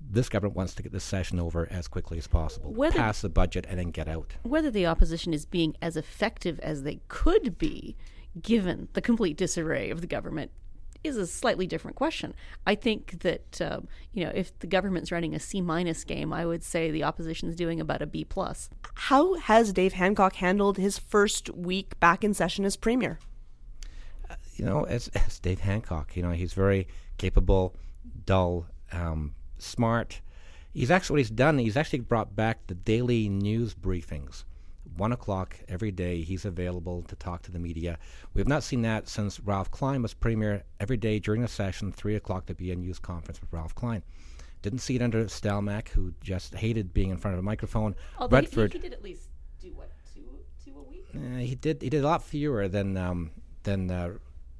this 0.00 0.28
government 0.28 0.56
wants 0.56 0.74
to 0.76 0.82
get 0.82 0.92
this 0.92 1.02
session 1.04 1.40
over 1.40 1.66
as 1.70 1.88
quickly 1.88 2.18
as 2.18 2.26
possible, 2.26 2.72
Whether- 2.72 2.98
pass 2.98 3.20
the 3.20 3.28
budget, 3.28 3.66
and 3.68 3.78
then 3.78 3.90
get 3.90 4.08
out. 4.08 4.34
Whether 4.44 4.70
the 4.70 4.86
opposition 4.86 5.34
is 5.34 5.44
being 5.44 5.76
as 5.82 5.96
effective 5.96 6.60
as 6.60 6.82
they 6.84 7.00
could 7.08 7.58
be, 7.58 7.96
given 8.40 8.88
the 8.92 9.00
complete 9.00 9.36
disarray 9.36 9.90
of 9.90 10.00
the 10.00 10.06
government, 10.06 10.52
is 11.04 11.16
a 11.16 11.26
slightly 11.26 11.66
different 11.66 11.96
question. 11.96 12.34
I 12.66 12.74
think 12.74 13.20
that 13.20 13.60
um, 13.60 13.88
you 14.12 14.24
know 14.24 14.32
if 14.34 14.58
the 14.58 14.66
government's 14.66 15.12
running 15.12 15.34
a 15.34 15.40
C 15.40 15.60
minus 15.60 16.04
game, 16.04 16.32
I 16.32 16.44
would 16.46 16.62
say 16.62 16.90
the 16.90 17.04
opposition's 17.04 17.56
doing 17.56 17.80
about 17.80 18.02
a 18.02 18.06
B 18.06 18.24
plus. 18.24 18.68
How 18.94 19.34
has 19.34 19.72
Dave 19.72 19.94
Hancock 19.94 20.36
handled 20.36 20.76
his 20.76 20.98
first 20.98 21.50
week 21.50 21.98
back 22.00 22.24
in 22.24 22.34
session 22.34 22.64
as 22.64 22.76
premier? 22.76 23.18
you 24.58 24.64
know, 24.64 24.84
as, 24.84 25.08
as 25.08 25.38
Dave 25.38 25.60
Hancock, 25.60 26.16
you 26.16 26.22
know, 26.22 26.32
he's 26.32 26.52
very 26.52 26.88
capable, 27.16 27.74
dull, 28.26 28.66
um, 28.92 29.34
smart. 29.58 30.20
He's 30.74 30.90
actually 30.90 31.14
what 31.14 31.20
he's 31.20 31.30
done. 31.30 31.58
He's 31.58 31.76
actually 31.76 32.00
brought 32.00 32.36
back 32.36 32.66
the 32.66 32.74
daily 32.74 33.28
news 33.28 33.74
briefings. 33.74 34.44
One 34.98 35.12
o'clock 35.12 35.56
every 35.68 35.90
day, 35.92 36.22
he's 36.22 36.44
available 36.44 37.02
to 37.04 37.16
talk 37.16 37.42
to 37.42 37.52
the 37.52 37.58
media. 37.58 37.98
We 38.34 38.40
have 38.40 38.48
not 38.48 38.62
seen 38.64 38.82
that 38.82 39.08
since 39.08 39.40
Ralph 39.40 39.70
Klein 39.70 40.02
was 40.02 40.12
premier. 40.12 40.64
Every 40.80 40.96
day 40.96 41.18
during 41.20 41.40
the 41.40 41.48
session, 41.48 41.92
three 41.92 42.16
o'clock, 42.16 42.46
there'd 42.46 42.56
be 42.58 42.72
a 42.72 42.76
news 42.76 42.98
conference 42.98 43.40
with 43.40 43.52
Ralph 43.52 43.74
Klein. 43.74 44.02
Didn't 44.60 44.80
see 44.80 44.96
it 44.96 45.02
under 45.02 45.24
Stelmach, 45.26 45.88
who 45.90 46.12
just 46.20 46.54
hated 46.56 46.92
being 46.92 47.10
in 47.10 47.16
front 47.16 47.34
of 47.34 47.38
a 47.38 47.42
microphone. 47.42 47.94
Although 48.18 48.36
Redford, 48.38 48.72
he 48.72 48.78
did 48.80 48.92
at 48.92 49.02
least 49.04 49.28
do 49.60 49.68
what 49.72 49.90
two 50.12 50.28
two 50.64 50.76
a 50.76 50.82
week. 50.82 51.06
uh, 51.14 51.38
he 51.38 51.54
did. 51.54 51.80
He 51.80 51.88
did 51.90 52.02
a 52.02 52.06
lot 52.06 52.22
fewer 52.24 52.66
than 52.66 52.96
um, 52.96 53.30
than 53.62 53.90
uh, 53.90 54.14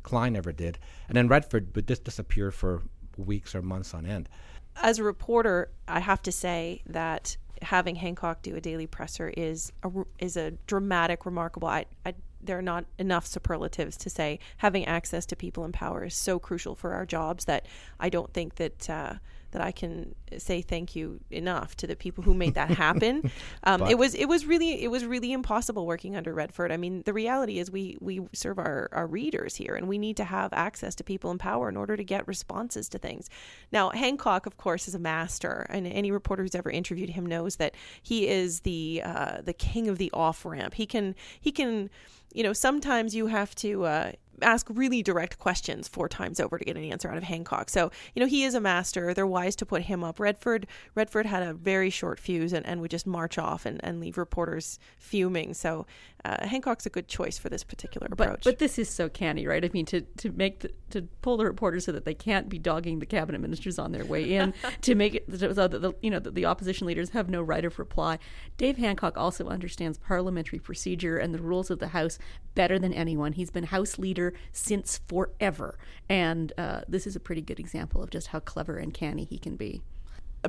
Klein 0.05 0.37
ever 0.37 0.53
did, 0.53 0.79
and 1.09 1.17
then 1.17 1.27
Redford 1.27 1.75
would 1.75 1.89
just 1.89 2.05
disappear 2.05 2.53
for 2.53 2.83
weeks 3.17 3.57
or 3.57 3.63
months 3.63 3.93
on 3.93 4.07
end. 4.07 4.29
as 4.77 5.01
a 5.01 5.03
reporter, 5.03 5.71
I 5.89 5.99
have 5.99 6.23
to 6.23 6.31
say 6.31 6.83
that 6.87 7.37
having 7.63 7.97
Hancock 7.97 8.43
do 8.43 8.57
a 8.57 8.61
daily 8.61 8.87
presser 8.87 9.33
is 9.37 9.73
a, 9.83 9.91
is 10.19 10.37
a 10.37 10.53
dramatic, 10.67 11.27
remarkable. 11.27 11.69
I, 11.69 11.87
I 12.05 12.15
there 12.41 12.59
are 12.59 12.63
not 12.63 12.85
enough 12.99 13.27
superlatives 13.27 13.97
to 13.97 14.09
say 14.09 14.39
having 14.59 14.85
access 14.85 15.27
to 15.27 15.37
people 15.37 15.65
in 15.65 15.73
power 15.73 16.05
is 16.05 16.15
so 16.15 16.39
crucial 16.39 16.75
for 16.75 16.93
our 16.93 17.05
jobs 17.05 17.47
that 17.47 17.67
I 17.99 18.09
don't 18.09 18.33
think 18.33 18.55
that 18.57 18.89
uh, 18.89 19.15
that 19.53 19.63
I 19.63 19.73
can 19.73 20.15
say 20.37 20.61
thank 20.61 20.95
you 20.95 21.21
enough 21.31 21.77
to 21.77 21.87
the 21.87 21.97
people 21.97 22.23
who 22.25 22.35
made 22.35 22.55
that 22.55 22.71
happen. 22.71 23.31
um, 23.65 23.83
it 23.83 23.97
was 23.97 24.15
it 24.15 24.27
was 24.27 24.45
really 24.47 24.83
it 24.83 24.91
was 24.91 25.05
really 25.05 25.33
impossible 25.33 25.87
working 25.87 26.17
under 26.17 26.33
Redford. 26.35 26.71
I 26.71 26.77
mean, 26.77 27.03
the 27.05 27.13
reality 27.13 27.59
is 27.59 27.71
we 27.71 27.97
we 28.01 28.21
serve 28.33 28.59
our 28.59 28.89
our 28.93 29.07
readers 29.07 29.55
here, 29.57 29.75
and 29.75 29.89
we 29.89 29.99
need 29.99 30.17
to 30.19 30.25
have 30.25 30.53
access 30.53 30.95
to 30.97 31.05
people 31.05 31.31
in 31.31 31.39
power 31.39 31.69
in 31.69 31.77
order 31.77 31.97
to 31.97 32.05
get 32.05 32.29
responses 32.29 32.89
to 32.91 32.99
things. 32.99 33.29
Now, 33.73 33.91
Hancock, 33.91 34.47
of 34.47 34.57
course, 34.57 34.89
is 34.89 34.95
a 34.95 34.99
master, 34.99 35.67
and 35.71 35.87
any 35.87 36.11
reporter 36.11 36.43
who's 36.43 36.55
ever 36.55 36.71
interviewed 36.71 37.11
him 37.11 37.25
knows 37.25 37.57
that 37.57 37.75
he 38.03 38.29
is 38.29 38.61
the 38.61 39.03
uh, 39.05 39.41
the 39.43 39.55
king 39.55 39.89
of 39.89 39.99
the 39.99 40.11
off 40.13 40.45
ramp. 40.45 40.75
He 40.75 40.87
can 40.87 41.15
he 41.41 41.53
can 41.53 41.91
you 42.33 42.43
know 42.43 42.53
sometimes 42.53 43.15
you 43.15 43.29
have 43.29 43.55
to. 43.57 43.85
Uh, 43.85 44.13
ask 44.43 44.67
really 44.71 45.03
direct 45.03 45.39
questions 45.39 45.89
four 45.89 46.09
times 46.09 46.41
over 46.41 46.59
to 46.59 46.65
get 46.65 46.77
an 46.77 46.85
answer 46.85 47.11
out 47.11 47.17
of 47.17 47.25
Hancock. 47.25 47.71
So, 47.71 47.91
you 48.15 48.21
know, 48.21 48.27
he 48.27 48.45
is 48.45 48.55
a 48.55 48.61
master. 48.61 49.15
They're 49.15 49.27
wise 49.27 49.57
to 49.57 49.67
put 49.67 49.83
him 49.83 50.05
up. 50.05 50.21
Redford 50.21 50.67
Redford 50.95 51.27
had 51.27 51.43
a 51.43 51.55
very 51.55 51.91
short 51.91 52.21
fuse 52.21 52.53
and, 52.53 52.67
and 52.67 52.81
would 52.81 52.91
just 52.91 53.07
march 53.07 53.39
off 53.39 53.67
and, 53.67 53.83
and 53.85 54.01
leave 54.01 54.19
reporters 54.19 54.79
fuming. 54.99 55.55
So 55.55 55.87
uh, 56.25 56.47
Hancock's 56.47 56.87
a 56.87 56.91
good 56.91 57.09
choice 57.09 57.39
for 57.39 57.49
this 57.49 57.63
particular 57.63 58.09
approach. 58.11 58.45
But 58.45 58.45
but 58.45 58.59
this 58.59 58.79
is 58.79 58.89
so 58.89 59.09
canny, 59.09 59.47
right? 59.47 59.65
I 59.65 59.71
mean, 59.73 59.87
to 59.87 60.01
to 60.01 60.31
make 60.33 60.61
the, 60.61 60.71
to 60.91 61.03
pull 61.23 61.37
the 61.37 61.45
reporters 61.45 61.85
so 61.85 61.93
that 61.93 62.05
they 62.05 62.15
can't 62.15 62.49
be 62.49 62.59
dogging 62.59 62.99
the 62.99 63.07
cabinet 63.07 63.41
ministers 63.41 63.79
on 63.79 63.93
their 63.93 64.05
way 64.05 64.35
in, 64.35 64.53
to 64.83 64.95
make 64.95 65.15
it 65.15 65.25
so 65.39 65.53
that 65.53 65.71
the 65.71 65.93
you 66.03 66.11
know 66.11 66.19
that 66.19 66.35
the 66.35 66.45
opposition 66.45 66.87
leaders 66.87 67.11
have 67.11 67.29
no 67.29 67.41
right 67.41 67.65
of 67.65 67.79
reply. 67.79 68.19
Dave 68.57 68.79
Hancock 68.79 69.17
also 69.17 69.49
understands 69.49 69.99
parliamentary 69.99 70.59
procedure 70.59 71.19
and 71.19 71.35
the 71.35 71.41
rules 71.41 71.71
of 71.71 71.79
the 71.79 71.89
House 71.89 72.19
better 72.55 72.79
than 72.79 72.93
anyone. 72.93 73.33
He's 73.33 73.51
been 73.51 73.65
House 73.65 73.99
leader 73.99 74.35
since 74.53 75.01
forever, 75.07 75.79
and 76.09 76.53
uh, 76.59 76.81
this 76.89 77.07
is 77.07 77.15
a 77.15 77.21
pretty 77.21 77.43
good 77.43 77.61
example 77.61 78.03
of 78.03 78.11
just 78.11 78.29
how 78.29 78.41
clever 78.41 78.77
and 78.77 78.93
canny 78.93 79.25
he 79.25 79.39
can 79.39 79.57
be. 79.57 79.83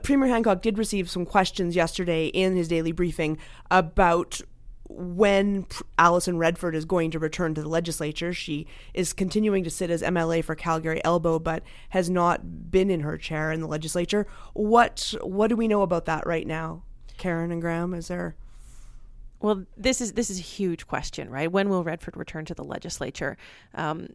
Premier 0.04 0.30
Hancock 0.30 0.62
did 0.62 0.78
receive 0.78 1.10
some 1.10 1.26
questions 1.26 1.76
yesterday 1.76 2.28
in 2.28 2.56
his 2.56 2.68
daily 2.68 2.92
briefing 2.92 3.38
about 3.72 4.40
when 4.90 5.68
Alison 6.00 6.38
Redford 6.38 6.76
is 6.76 6.84
going 6.84 7.12
to 7.12 7.20
return 7.20 7.54
to 7.54 7.62
the 7.62 7.70
legislature. 7.70 8.34
She 8.34 8.68
is 8.94 9.14
continuing 9.14 9.64
to 9.64 9.70
sit 9.70 9.92
as 9.92 10.02
MLA 10.02 10.44
for 10.44 10.56
Calgary 10.56 11.00
Elbow, 11.06 11.40
but 11.40 11.64
has 11.90 12.10
not 12.10 12.72
been 12.72 12.90
in 12.90 13.02
her 13.02 13.18
chair 13.18 13.52
in 13.52 13.62
the 13.62 13.68
legislature. 13.68 14.26
What 14.54 15.14
what 15.22 15.48
do 15.48 15.56
we 15.56 15.68
know 15.68 15.84
about 15.84 16.06
that 16.06 16.26
right 16.26 16.46
now, 16.46 16.84
Karen 17.18 17.52
and 17.52 17.62
Graham? 17.62 17.94
Is 17.94 18.08
there 18.08 18.36
Well, 19.42 19.64
this 19.78 20.02
is 20.02 20.14
this 20.14 20.30
is 20.30 20.38
a 20.38 20.44
huge 20.44 20.86
question, 20.86 21.30
right? 21.30 21.50
When 21.50 21.70
will 21.70 21.84
Redford 21.84 22.18
return 22.18 22.44
to 22.46 22.54
the 22.54 22.64
legislature? 22.64 23.38
Um, 23.74 24.10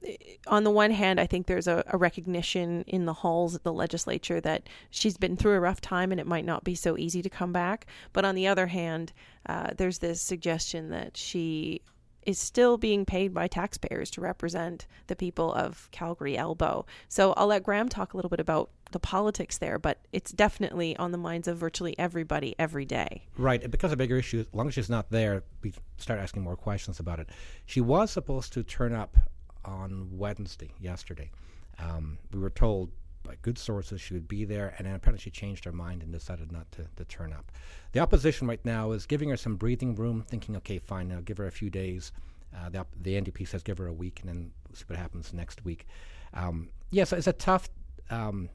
on 0.47 0.65
the 0.65 0.71
one 0.71 0.91
hand, 0.91 1.19
I 1.19 1.27
think 1.27 1.47
there's 1.47 1.67
a, 1.67 1.83
a 1.87 1.97
recognition 1.97 2.85
in 2.87 3.07
the 3.07 3.15
halls 3.15 3.55
of 3.55 3.63
the 3.63 3.73
legislature 3.73 4.41
that 4.43 4.69
she's 4.91 5.17
been 5.17 5.37
through 5.37 5.55
a 5.55 5.61
rough 5.61 5.81
time 5.81 6.13
and 6.13 6.21
it 6.21 6.27
might 6.27 6.45
not 6.45 6.63
be 6.63 6.75
so 6.75 6.99
easy 6.99 7.23
to 7.23 7.31
come 7.31 7.53
back. 7.53 7.87
But 8.13 8.27
on 8.27 8.35
the 8.35 8.47
other 8.47 8.67
hand, 8.67 9.13
uh, 9.47 9.71
there's 9.77 9.99
this 9.99 10.21
suggestion 10.21 10.91
that 10.91 11.17
she 11.17 11.81
is 12.27 12.39
still 12.39 12.77
being 12.77 13.05
paid 13.05 13.33
by 13.33 13.49
taxpayers 13.49 14.11
to 14.13 14.21
represent 14.21 14.87
the 15.07 15.17
people 15.17 15.53
of 15.53 15.89
Calgary 15.91 16.37
Elbow. 16.37 16.87
So 17.09 17.33
I'll 17.37 17.49
let 17.49 17.63
Graham 17.63 17.89
talk 17.89 18.15
a 18.15 18.17
little 18.17 18.29
bit 18.29 18.41
about 18.41 18.71
the 18.93 18.99
politics 19.01 19.59
there, 19.59 19.79
but 19.79 19.99
it's 20.13 20.31
definitely 20.31 20.97
on 20.97 21.13
the 21.13 21.19
minds 21.19 21.49
of 21.49 21.59
virtually 21.59 21.99
everybody 21.99 22.55
every 22.59 22.85
day. 22.85 23.27
Right, 23.37 23.63
it 23.63 23.71
becomes 23.71 23.93
a 23.93 23.97
bigger 23.97 24.17
issue. 24.17 24.41
As 24.41 24.47
long 24.53 24.69
as 24.69 24.75
she's 24.75 24.91
not 24.91 25.11
there, 25.11 25.43
we 25.63 25.75
start 25.99 26.21
asking 26.21 26.43
more 26.43 26.57
questions 26.57 27.01
about 27.01 27.19
it. 27.19 27.29
She 27.67 27.81
was 27.81 28.11
supposed 28.11 28.53
to 28.53 28.63
turn 28.63 28.95
up 28.95 29.17
on 29.65 30.09
Wednesday, 30.13 30.71
yesterday. 30.81 31.31
Um, 31.79 32.19
we 32.33 32.39
were 32.39 32.51
told 32.51 32.91
by 33.25 33.37
good 33.43 33.59
sources 33.59 34.01
she 34.01 34.15
would 34.15 34.29
be 34.29 34.45
there, 34.45 34.75
and 34.79 34.87
then 34.87 34.95
apparently 34.95 35.23
she 35.23 35.31
changed 35.31 35.65
her 35.65 35.73
mind 35.73 36.03
and 36.03 36.13
decided 36.13 36.53
not 36.53 36.71
to, 36.73 36.87
to 36.97 37.05
turn 37.07 37.33
up. 37.33 37.51
The 37.93 38.01
opposition 38.01 38.47
right 38.47 38.65
now 38.65 38.93
is 38.93 39.07
giving 39.07 39.31
her 39.31 39.37
some 39.37 39.57
breathing 39.57 39.95
room, 39.95 40.25
thinking, 40.29 40.57
okay, 40.57 40.79
fine, 40.79 41.09
now 41.09 41.21
give 41.25 41.39
her 41.39 41.47
a 41.47 41.53
few 41.53 41.71
days. 41.71 42.13
Uh, 42.55 42.69
the, 42.69 42.79
op- 42.79 42.95
the 43.01 43.21
NDP 43.21 43.49
says 43.49 43.63
give 43.63 43.79
her 43.79 43.89
a 43.89 43.93
week, 43.93 44.21
and 44.21 44.29
then 44.29 44.51
we'll 44.69 44.77
see 44.77 44.85
what 44.87 44.99
happens 44.99 45.33
next 45.35 45.65
week. 45.65 45.87
Um, 46.35 46.69
yes, 46.91 47.13
it's 47.13 47.27
a 47.27 47.33
tough. 47.33 47.69
Um, 48.11 48.49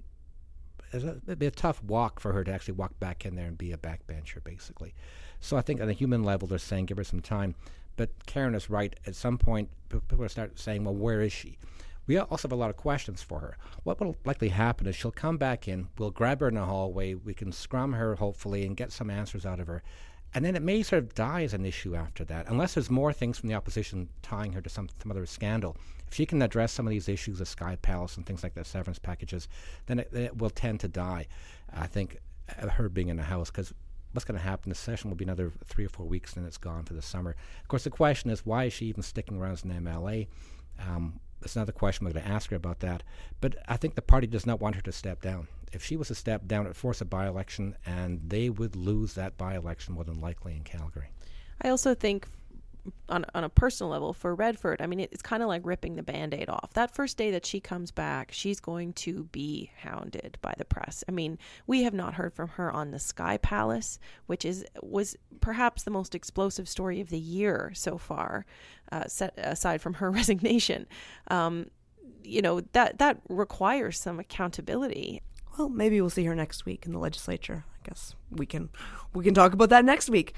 it's 0.93 1.03
a, 1.03 1.19
it'd 1.27 1.39
be 1.39 1.45
a 1.45 1.51
tough 1.51 1.83
walk 1.83 2.19
for 2.19 2.33
her 2.33 2.43
to 2.43 2.51
actually 2.51 2.75
walk 2.75 2.97
back 2.99 3.25
in 3.25 3.35
there 3.35 3.45
and 3.45 3.57
be 3.57 3.71
a 3.71 3.77
backbencher, 3.77 4.43
basically. 4.43 4.93
So 5.39 5.57
I 5.57 5.61
think 5.61 5.81
on 5.81 5.89
a 5.89 5.93
human 5.93 6.23
level, 6.23 6.47
they're 6.47 6.57
saying 6.57 6.85
give 6.85 6.97
her 6.97 7.03
some 7.03 7.21
time. 7.21 7.55
But 7.95 8.09
Karen 8.25 8.55
is 8.55 8.69
right. 8.69 8.95
At 9.05 9.15
some 9.15 9.37
point, 9.37 9.69
p- 9.89 9.99
people 10.07 10.27
start 10.29 10.57
saying, 10.57 10.85
well, 10.85 10.95
where 10.95 11.21
is 11.21 11.33
she? 11.33 11.57
We 12.09 12.17
also 12.17 12.47
have 12.47 12.53
a 12.53 12.55
lot 12.55 12.71
of 12.71 12.75
questions 12.75 13.21
for 13.21 13.39
her. 13.39 13.55
What 13.83 13.99
will 13.99 14.17
likely 14.25 14.49
happen 14.49 14.87
is 14.87 14.95
she'll 14.95 15.11
come 15.11 15.37
back 15.37 15.67
in, 15.67 15.89
we'll 15.99 16.09
grab 16.09 16.39
her 16.39 16.47
in 16.47 16.55
the 16.55 16.65
hallway, 16.65 17.13
we 17.13 17.35
can 17.35 17.51
scrum 17.51 17.93
her, 17.93 18.15
hopefully, 18.15 18.65
and 18.65 18.75
get 18.75 18.91
some 18.91 19.11
answers 19.11 19.45
out 19.45 19.59
of 19.59 19.67
her. 19.67 19.83
And 20.33 20.43
then 20.43 20.55
it 20.55 20.63
may 20.63 20.81
sort 20.81 21.03
of 21.03 21.13
die 21.13 21.43
as 21.43 21.53
an 21.53 21.67
issue 21.67 21.95
after 21.95 22.25
that, 22.25 22.47
unless 22.47 22.73
there's 22.73 22.89
more 22.89 23.13
things 23.13 23.37
from 23.37 23.47
the 23.47 23.53
opposition 23.53 24.09
tying 24.23 24.53
her 24.53 24.61
to 24.61 24.69
some, 24.71 24.89
some 24.99 25.11
other 25.11 25.27
scandal. 25.27 25.77
If 26.07 26.15
she 26.15 26.25
can 26.25 26.41
address 26.41 26.71
some 26.71 26.87
of 26.87 26.89
these 26.89 27.07
issues, 27.07 27.41
of 27.41 27.47
Sky 27.47 27.77
Palace 27.79 28.17
and 28.17 28.25
things 28.25 28.41
like 28.41 28.55
that, 28.55 28.65
severance 28.65 28.97
packages, 28.97 29.47
then 29.85 29.99
it, 29.99 30.11
it 30.11 30.35
will 30.35 30.49
tend 30.49 30.79
to 30.79 30.87
die. 30.87 31.27
I 31.71 31.85
think 31.85 32.17
her 32.47 32.89
being 32.89 33.09
in 33.09 33.17
the 33.17 33.23
House, 33.23 33.51
because 33.51 33.71
what's 34.13 34.25
going 34.25 34.39
to 34.39 34.43
happen? 34.43 34.69
The 34.69 34.75
session 34.75 35.11
will 35.11 35.17
be 35.17 35.25
another 35.25 35.51
three 35.63 35.85
or 35.85 35.89
four 35.89 36.07
weeks, 36.07 36.33
and 36.33 36.41
then 36.43 36.47
it's 36.47 36.57
gone 36.57 36.85
for 36.85 36.95
the 36.95 37.03
summer. 37.03 37.35
Of 37.61 37.67
course, 37.67 37.83
the 37.83 37.91
question 37.91 38.31
is, 38.31 38.47
why 38.47 38.63
is 38.63 38.73
she 38.73 38.87
even 38.87 39.03
sticking 39.03 39.37
around 39.37 39.51
as 39.51 39.63
an 39.63 39.73
MLA? 39.73 40.25
Um, 40.79 41.19
that's 41.41 41.55
another 41.55 41.71
question 41.71 42.05
we're 42.05 42.13
going 42.13 42.25
to 42.25 42.31
ask 42.31 42.49
her 42.49 42.55
about 42.55 42.79
that. 42.79 43.03
But 43.41 43.55
I 43.67 43.77
think 43.77 43.95
the 43.95 44.01
party 44.01 44.27
does 44.27 44.45
not 44.45 44.59
want 44.59 44.75
her 44.75 44.81
to 44.81 44.91
step 44.91 45.21
down. 45.21 45.47
If 45.71 45.83
she 45.83 45.95
was 45.95 46.07
to 46.07 46.15
step 46.15 46.47
down, 46.47 46.65
it 46.65 46.69
would 46.69 46.77
force 46.77 46.99
a 47.01 47.05
by-election, 47.05 47.75
and 47.85 48.21
they 48.27 48.49
would 48.49 48.75
lose 48.75 49.13
that 49.13 49.37
by-election 49.37 49.93
more 49.93 50.03
than 50.03 50.19
likely 50.19 50.55
in 50.55 50.63
Calgary. 50.63 51.09
I 51.61 51.69
also 51.69 51.93
think 51.93 52.27
on, 53.07 53.25
on 53.33 53.43
a 53.43 53.49
personal 53.49 53.91
level 53.91 54.13
for 54.13 54.33
Redford, 54.33 54.81
I 54.81 54.87
mean, 54.87 54.99
it, 54.99 55.09
it's 55.11 55.21
kind 55.21 55.43
of 55.43 55.49
like 55.49 55.61
ripping 55.65 55.95
the 55.95 56.03
band 56.03 56.33
aid 56.33 56.49
off. 56.49 56.73
That 56.73 56.93
first 56.93 57.17
day 57.17 57.31
that 57.31 57.45
she 57.45 57.59
comes 57.59 57.91
back, 57.91 58.31
she's 58.31 58.59
going 58.59 58.93
to 58.93 59.25
be 59.25 59.71
hounded 59.81 60.37
by 60.41 60.53
the 60.57 60.65
press. 60.65 61.03
I 61.07 61.11
mean, 61.11 61.37
we 61.67 61.83
have 61.83 61.93
not 61.93 62.15
heard 62.15 62.33
from 62.33 62.49
her 62.49 62.71
on 62.71 62.91
the 62.91 62.99
Sky 62.99 63.37
Palace, 63.37 63.99
which 64.27 64.45
is 64.45 64.65
was 64.81 65.15
perhaps 65.41 65.83
the 65.83 65.91
most 65.91 66.15
explosive 66.15 66.67
story 66.67 67.01
of 67.01 67.09
the 67.09 67.19
year 67.19 67.71
so 67.73 67.97
far, 67.97 68.45
uh, 68.91 69.07
set 69.07 69.33
aside 69.37 69.81
from 69.81 69.95
her 69.95 70.11
resignation. 70.19 70.87
Um, 71.29 71.67
you 72.23 72.41
know 72.41 72.61
that 72.73 72.99
that 72.99 73.19
requires 73.29 73.99
some 73.99 74.19
accountability. 74.19 75.21
Well, 75.57 75.69
maybe 75.69 75.99
we'll 75.99 76.09
see 76.09 76.25
her 76.25 76.35
next 76.35 76.65
week 76.65 76.85
in 76.85 76.93
the 76.93 76.99
legislature. 76.99 77.65
I 77.67 77.89
guess 77.89 78.15
we 78.29 78.45
can 78.45 78.69
we 79.13 79.23
can 79.23 79.33
talk 79.33 79.53
about 79.53 79.69
that 79.69 79.85
next 79.85 80.09
week. 80.09 80.33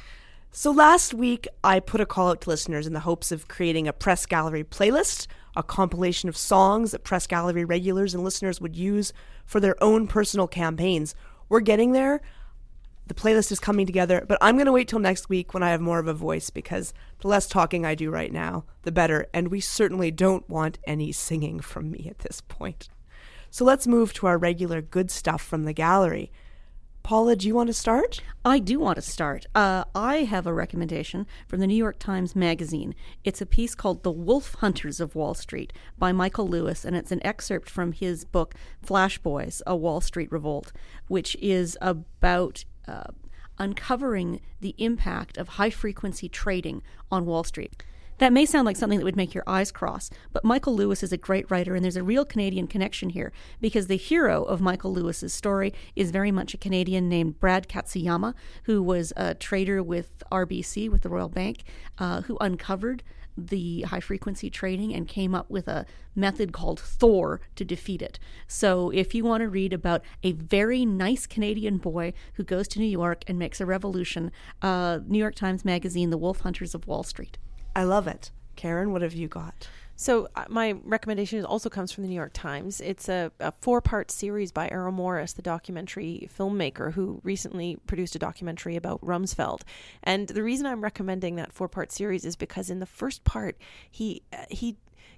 So 0.53 0.69
last 0.69 1.13
week, 1.13 1.47
I 1.63 1.79
put 1.79 2.01
a 2.01 2.05
call 2.05 2.29
out 2.29 2.41
to 2.41 2.49
listeners 2.49 2.85
in 2.85 2.91
the 2.91 2.99
hopes 2.99 3.31
of 3.31 3.47
creating 3.47 3.87
a 3.87 3.93
press 3.93 4.25
gallery 4.25 4.65
playlist, 4.65 5.27
a 5.55 5.63
compilation 5.63 6.27
of 6.27 6.35
songs 6.35 6.91
that 6.91 7.05
press 7.05 7.25
gallery 7.25 7.63
regulars 7.63 8.13
and 8.13 8.21
listeners 8.21 8.59
would 8.59 8.75
use 8.75 9.13
for 9.45 9.61
their 9.61 9.81
own 9.81 10.07
personal 10.07 10.49
campaigns. 10.49 11.15
We're 11.47 11.61
getting 11.61 11.93
there. 11.93 12.19
The 13.07 13.13
playlist 13.13 13.53
is 13.53 13.61
coming 13.61 13.85
together, 13.85 14.25
but 14.27 14.37
I'm 14.41 14.57
going 14.57 14.65
to 14.65 14.73
wait 14.73 14.89
till 14.89 14.99
next 14.99 15.29
week 15.29 15.53
when 15.53 15.63
I 15.63 15.69
have 15.69 15.79
more 15.79 15.99
of 15.99 16.07
a 16.07 16.13
voice 16.13 16.49
because 16.49 16.93
the 17.21 17.29
less 17.29 17.47
talking 17.47 17.85
I 17.85 17.95
do 17.95 18.11
right 18.11 18.31
now, 18.31 18.65
the 18.81 18.91
better. 18.91 19.27
And 19.33 19.47
we 19.47 19.61
certainly 19.61 20.11
don't 20.11 20.47
want 20.49 20.79
any 20.83 21.13
singing 21.13 21.61
from 21.61 21.91
me 21.91 22.07
at 22.09 22.19
this 22.19 22.41
point. 22.41 22.89
So 23.51 23.63
let's 23.63 23.87
move 23.87 24.11
to 24.15 24.27
our 24.27 24.37
regular 24.37 24.81
good 24.81 25.11
stuff 25.11 25.41
from 25.41 25.63
the 25.63 25.73
gallery. 25.73 26.29
Paula, 27.03 27.35
do 27.35 27.47
you 27.47 27.55
want 27.55 27.67
to 27.67 27.73
start? 27.73 28.21
I 28.45 28.59
do 28.59 28.79
want 28.79 28.95
to 28.95 29.01
start. 29.01 29.45
Uh, 29.55 29.85
I 29.95 30.17
have 30.17 30.45
a 30.45 30.53
recommendation 30.53 31.25
from 31.47 31.59
the 31.59 31.67
New 31.67 31.75
York 31.75 31.97
Times 31.97 32.35
Magazine. 32.35 32.93
It's 33.23 33.41
a 33.41 33.45
piece 33.45 33.75
called 33.75 34.03
The 34.03 34.11
Wolf 34.11 34.55
Hunters 34.55 34.99
of 34.99 35.15
Wall 35.15 35.33
Street 35.33 35.73
by 35.97 36.11
Michael 36.11 36.47
Lewis, 36.47 36.85
and 36.85 36.95
it's 36.95 37.11
an 37.11 37.25
excerpt 37.25 37.69
from 37.69 37.91
his 37.91 38.23
book 38.23 38.53
Flash 38.81 39.17
Boys 39.17 39.61
A 39.65 39.75
Wall 39.75 39.99
Street 40.01 40.31
Revolt, 40.31 40.71
which 41.07 41.35
is 41.41 41.77
about. 41.81 42.65
Uh, 42.87 43.03
uncovering 43.59 44.41
the 44.59 44.73
impact 44.79 45.37
of 45.37 45.49
high 45.49 45.69
frequency 45.69 46.27
trading 46.27 46.81
on 47.11 47.27
Wall 47.27 47.43
Street. 47.43 47.83
That 48.21 48.33
may 48.33 48.45
sound 48.45 48.67
like 48.67 48.77
something 48.77 48.99
that 48.99 49.03
would 49.03 49.15
make 49.15 49.33
your 49.33 49.43
eyes 49.47 49.71
cross, 49.71 50.11
but 50.31 50.43
Michael 50.43 50.75
Lewis 50.75 51.01
is 51.01 51.11
a 51.11 51.17
great 51.17 51.49
writer, 51.49 51.73
and 51.73 51.83
there's 51.83 51.95
a 51.95 52.03
real 52.03 52.23
Canadian 52.23 52.67
connection 52.67 53.09
here 53.09 53.31
because 53.59 53.87
the 53.87 53.97
hero 53.97 54.43
of 54.43 54.61
Michael 54.61 54.93
Lewis's 54.93 55.33
story 55.33 55.73
is 55.95 56.11
very 56.11 56.31
much 56.31 56.53
a 56.53 56.59
Canadian 56.59 57.09
named 57.09 57.39
Brad 57.39 57.67
Katsuyama, 57.67 58.35
who 58.65 58.83
was 58.83 59.11
a 59.17 59.33
trader 59.33 59.81
with 59.81 60.21
RBC, 60.31 60.87
with 60.87 61.01
the 61.01 61.09
Royal 61.09 61.29
Bank, 61.29 61.63
uh, 61.97 62.21
who 62.21 62.37
uncovered 62.39 63.01
the 63.35 63.81
high 63.81 63.99
frequency 63.99 64.51
trading 64.51 64.93
and 64.93 65.07
came 65.07 65.33
up 65.33 65.49
with 65.49 65.67
a 65.67 65.87
method 66.15 66.53
called 66.53 66.79
Thor 66.79 67.41
to 67.55 67.65
defeat 67.65 68.03
it. 68.03 68.19
So, 68.45 68.91
if 68.91 69.15
you 69.15 69.23
want 69.23 69.41
to 69.41 69.49
read 69.49 69.73
about 69.73 70.03
a 70.21 70.33
very 70.33 70.85
nice 70.85 71.25
Canadian 71.25 71.77
boy 71.77 72.13
who 72.35 72.43
goes 72.43 72.67
to 72.67 72.79
New 72.79 72.85
York 72.85 73.23
and 73.25 73.39
makes 73.39 73.59
a 73.59 73.65
revolution, 73.65 74.31
uh, 74.61 74.99
New 75.07 75.17
York 75.17 75.33
Times 75.33 75.65
Magazine, 75.65 76.11
The 76.11 76.19
Wolf 76.19 76.41
Hunters 76.41 76.75
of 76.75 76.85
Wall 76.85 77.01
Street. 77.01 77.39
I 77.75 77.83
love 77.83 78.07
it. 78.07 78.31
Karen, 78.55 78.91
what 78.91 79.01
have 79.01 79.13
you 79.13 79.27
got? 79.27 79.67
So 79.95 80.27
uh, 80.35 80.45
my 80.49 80.71
recommendation 80.83 81.45
also 81.45 81.69
comes 81.69 81.91
from 81.91 82.03
the 82.03 82.09
New 82.09 82.15
York 82.15 82.31
Times. 82.33 82.81
It's 82.81 83.07
a, 83.07 83.31
a 83.39 83.51
four-part 83.61 84.09
series 84.09 84.51
by 84.51 84.67
Errol 84.69 84.91
Morris, 84.91 85.33
the 85.33 85.43
documentary 85.43 86.27
filmmaker 86.35 86.93
who 86.93 87.21
recently 87.23 87.77
produced 87.85 88.15
a 88.15 88.19
documentary 88.19 88.75
about 88.75 88.99
Rumsfeld. 89.01 89.61
And 90.01 90.27
the 90.27 90.41
reason 90.41 90.65
I'm 90.65 90.81
recommending 90.83 91.35
that 91.35 91.53
four-part 91.53 91.91
series 91.91 92.25
is 92.25 92.35
because 92.35 92.71
in 92.71 92.79
the 92.79 92.87
first 92.87 93.23
part, 93.23 93.57
he 93.91 94.23
uh, 94.33 94.45
he 94.49 94.77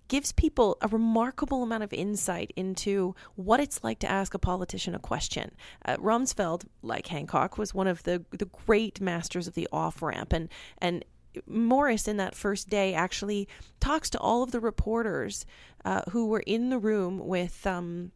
gives 0.09 0.33
people 0.33 0.77
a 0.81 0.87
remarkable 0.89 1.63
amount 1.63 1.83
of 1.83 1.93
insight 1.93 2.51
into 2.57 3.15
what 3.35 3.61
it's 3.61 3.83
like 3.85 3.99
to 3.99 4.11
ask 4.11 4.33
a 4.33 4.39
politician 4.39 4.93
a 4.93 4.99
question. 4.99 5.51
Uh, 5.85 5.95
Rumsfeld, 5.95 6.65
like 6.81 7.07
Hancock, 7.07 7.57
was 7.57 7.73
one 7.73 7.87
of 7.87 8.03
the 8.03 8.25
the 8.31 8.49
great 8.65 8.99
masters 8.99 9.47
of 9.47 9.53
the 9.53 9.67
off 9.71 10.01
ramp, 10.01 10.33
and 10.33 10.49
and 10.79 11.05
Morris 11.47 12.07
in 12.07 12.17
that 12.17 12.35
first 12.35 12.69
day 12.69 12.93
actually 12.93 13.47
talks 13.79 14.09
to 14.11 14.19
all 14.19 14.43
of 14.43 14.51
the 14.51 14.59
reporters 14.59 15.45
uh, 15.85 16.01
who 16.11 16.27
were 16.27 16.43
in 16.45 16.69
the 16.69 16.79
room 16.79 17.19
with 17.19 17.65
um, 17.67 18.11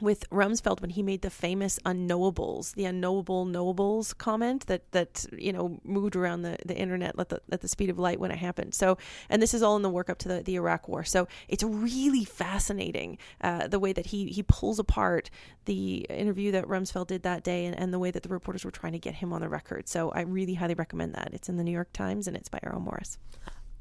with 0.00 0.28
Rumsfeld 0.30 0.80
when 0.80 0.90
he 0.90 1.02
made 1.02 1.22
the 1.22 1.30
famous 1.30 1.78
unknowables, 1.84 2.74
the 2.74 2.84
unknowable 2.84 3.46
knowables 3.46 4.16
comment 4.16 4.66
that 4.66 4.90
that 4.92 5.26
you 5.36 5.52
know 5.52 5.80
moved 5.84 6.16
around 6.16 6.42
the, 6.42 6.56
the 6.64 6.76
internet 6.76 7.18
at 7.18 7.28
the 7.28 7.40
at 7.50 7.60
the 7.60 7.68
speed 7.68 7.90
of 7.90 7.98
light 7.98 8.20
when 8.20 8.30
it 8.30 8.38
happened. 8.38 8.74
So, 8.74 8.98
and 9.28 9.40
this 9.40 9.54
is 9.54 9.62
all 9.62 9.76
in 9.76 9.82
the 9.82 9.90
work 9.90 10.10
up 10.10 10.18
to 10.18 10.28
the, 10.28 10.42
the 10.42 10.56
Iraq 10.56 10.88
War. 10.88 11.04
So 11.04 11.28
it's 11.48 11.62
really 11.62 12.24
fascinating 12.24 13.18
uh, 13.40 13.68
the 13.68 13.78
way 13.78 13.92
that 13.92 14.06
he 14.06 14.26
he 14.26 14.42
pulls 14.42 14.78
apart 14.78 15.30
the 15.64 16.06
interview 16.10 16.52
that 16.52 16.66
Rumsfeld 16.66 17.08
did 17.08 17.22
that 17.22 17.42
day 17.42 17.66
and, 17.66 17.78
and 17.78 17.92
the 17.92 17.98
way 17.98 18.10
that 18.10 18.22
the 18.22 18.28
reporters 18.28 18.64
were 18.64 18.70
trying 18.70 18.92
to 18.92 18.98
get 18.98 19.16
him 19.16 19.32
on 19.32 19.40
the 19.40 19.48
record. 19.48 19.88
So 19.88 20.10
I 20.10 20.22
really 20.22 20.54
highly 20.54 20.74
recommend 20.74 21.14
that. 21.14 21.30
It's 21.32 21.48
in 21.48 21.56
the 21.56 21.64
New 21.64 21.72
York 21.72 21.92
Times 21.92 22.26
and 22.26 22.36
it's 22.36 22.48
by 22.48 22.58
Errol 22.62 22.80
Morris. 22.80 23.18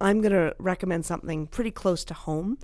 I'm 0.02 0.22
going 0.22 0.34
to 0.34 0.56
recommend 0.60 1.06
something 1.06 1.48
pretty 1.48 1.72
close 1.72 2.04
to 2.06 2.14
home. 2.14 2.58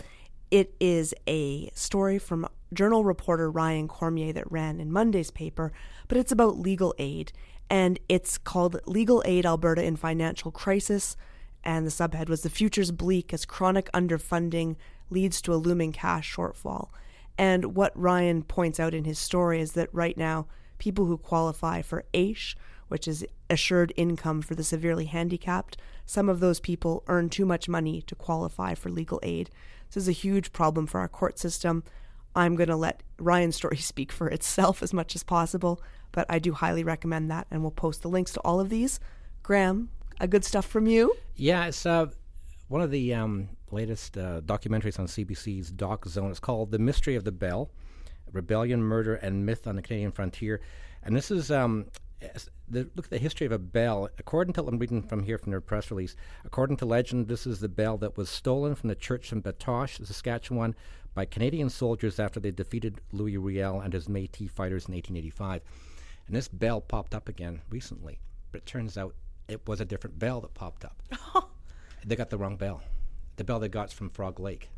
It 0.51 0.75
is 0.79 1.13
a 1.27 1.69
story 1.73 2.19
from 2.19 2.47
journal 2.73 3.03
reporter 3.03 3.49
Ryan 3.49 3.87
Cormier 3.87 4.33
that 4.33 4.51
ran 4.51 4.79
in 4.79 4.91
Monday's 4.91 5.31
paper, 5.31 5.71
but 6.07 6.17
it's 6.17 6.31
about 6.31 6.59
legal 6.59 6.93
aid. 6.97 7.31
And 7.69 7.99
it's 8.09 8.37
called 8.37 8.81
Legal 8.87 9.21
Aid 9.25 9.45
Alberta 9.45 9.83
in 9.83 9.95
Financial 9.95 10.51
Crisis. 10.51 11.15
And 11.63 11.85
the 11.85 11.91
subhead 11.91 12.29
was 12.29 12.41
The 12.41 12.49
Future's 12.49 12.91
Bleak 12.91 13.33
as 13.33 13.45
Chronic 13.45 13.91
Underfunding 13.91 14.75
Leads 15.11 15.41
to 15.43 15.53
a 15.53 15.55
Looming 15.55 15.91
Cash 15.91 16.35
Shortfall. 16.35 16.89
And 17.37 17.75
what 17.75 17.97
Ryan 17.97 18.43
points 18.43 18.79
out 18.79 18.93
in 18.93 19.05
his 19.05 19.19
story 19.19 19.61
is 19.61 19.73
that 19.73 19.93
right 19.93 20.17
now, 20.17 20.47
people 20.77 21.05
who 21.05 21.17
qualify 21.17 21.81
for 21.81 22.05
AISH, 22.13 22.57
which 22.87 23.07
is 23.07 23.25
assured 23.49 23.93
income 23.95 24.41
for 24.41 24.55
the 24.55 24.63
severely 24.63 25.05
handicapped, 25.05 25.77
some 26.05 26.27
of 26.27 26.39
those 26.39 26.59
people 26.59 27.03
earn 27.07 27.29
too 27.29 27.45
much 27.45 27.69
money 27.69 28.01
to 28.01 28.15
qualify 28.15 28.73
for 28.73 28.89
legal 28.89 29.19
aid. 29.21 29.49
This 29.87 30.03
is 30.03 30.09
a 30.09 30.13
huge 30.13 30.51
problem 30.51 30.87
for 30.87 30.99
our 30.99 31.07
court 31.07 31.37
system. 31.37 31.83
I'm 32.39 32.55
going 32.55 32.69
to 32.69 32.75
let 32.75 33.03
Ryan's 33.17 33.57
story 33.57 33.77
speak 33.91 34.11
for 34.11 34.29
itself 34.29 34.81
as 34.81 34.93
much 34.93 35.15
as 35.15 35.23
possible, 35.23 35.81
but 36.11 36.25
I 36.29 36.39
do 36.39 36.53
highly 36.53 36.83
recommend 36.83 37.29
that, 37.31 37.47
and 37.51 37.61
we'll 37.61 37.71
post 37.71 38.01
the 38.01 38.09
links 38.09 38.31
to 38.33 38.39
all 38.41 38.59
of 38.59 38.69
these. 38.69 38.99
Graham, 39.43 39.89
a 40.19 40.27
good 40.27 40.45
stuff 40.45 40.65
from 40.65 40.87
you? 40.87 41.15
Yeah, 41.35 41.65
it's 41.65 41.85
uh, 41.85 42.07
one 42.69 42.81
of 42.81 42.91
the 42.91 43.13
um, 43.13 43.49
latest 43.71 44.17
uh, 44.17 44.41
documentaries 44.41 44.99
on 44.99 45.07
CBC's 45.07 45.71
Doc 45.71 46.05
Zone. 46.07 46.31
It's 46.31 46.39
called 46.39 46.71
The 46.71 46.79
Mystery 46.79 47.15
of 47.15 47.23
the 47.25 47.31
Bell 47.31 47.69
Rebellion, 48.31 48.83
Murder, 48.83 49.15
and 49.15 49.45
Myth 49.45 49.67
on 49.67 49.75
the 49.75 49.81
Canadian 49.81 50.11
Frontier. 50.11 50.61
And 51.03 51.15
this 51.15 51.31
is 51.31 51.49
um, 51.49 51.87
the, 52.67 52.89
look 52.95 53.05
at 53.05 53.09
the 53.09 53.17
history 53.17 53.45
of 53.45 53.51
a 53.51 53.59
bell. 53.59 54.09
According 54.17 54.53
to, 54.53 54.65
I'm 54.65 54.77
reading 54.77 55.01
from 55.01 55.23
here 55.23 55.37
from 55.37 55.51
their 55.51 55.61
press 55.61 55.89
release. 55.89 56.15
According 56.45 56.77
to 56.77 56.85
legend, 56.85 57.27
this 57.27 57.47
is 57.47 57.59
the 57.59 57.69
bell 57.69 57.97
that 57.97 58.17
was 58.17 58.29
stolen 58.29 58.75
from 58.75 58.89
the 58.89 58.95
church 58.95 59.31
in 59.31 59.41
Batoche, 59.41 60.05
Saskatchewan, 60.05 60.75
by 61.19 61.25
Canadian 61.25 61.69
soldiers 61.69 62.17
after 62.17 62.39
they 62.39 62.49
defeated 62.49 63.01
Louis 63.11 63.35
Riel 63.35 63.81
and 63.81 63.91
his 63.91 64.07
Métis 64.07 64.49
fighters 64.49 64.87
in 64.87 64.93
1885. 64.93 65.61
And 66.27 66.33
this 66.33 66.47
bell 66.47 66.79
popped 66.79 67.13
up 67.13 67.27
again 67.27 67.59
recently, 67.69 68.19
but 68.53 68.59
it 68.59 68.65
turns 68.65 68.97
out 68.97 69.15
it 69.49 69.67
was 69.67 69.81
a 69.81 69.85
different 69.85 70.17
bell 70.17 70.39
that 70.39 70.53
popped 70.53 70.85
up. 70.85 71.03
they 72.05 72.15
got 72.15 72.29
the 72.29 72.37
wrong 72.37 72.55
bell. 72.55 72.81
The 73.35 73.43
bell 73.43 73.59
they 73.59 73.67
got 73.67 73.91
from 73.91 74.09
Frog 74.11 74.39
Lake, 74.39 74.69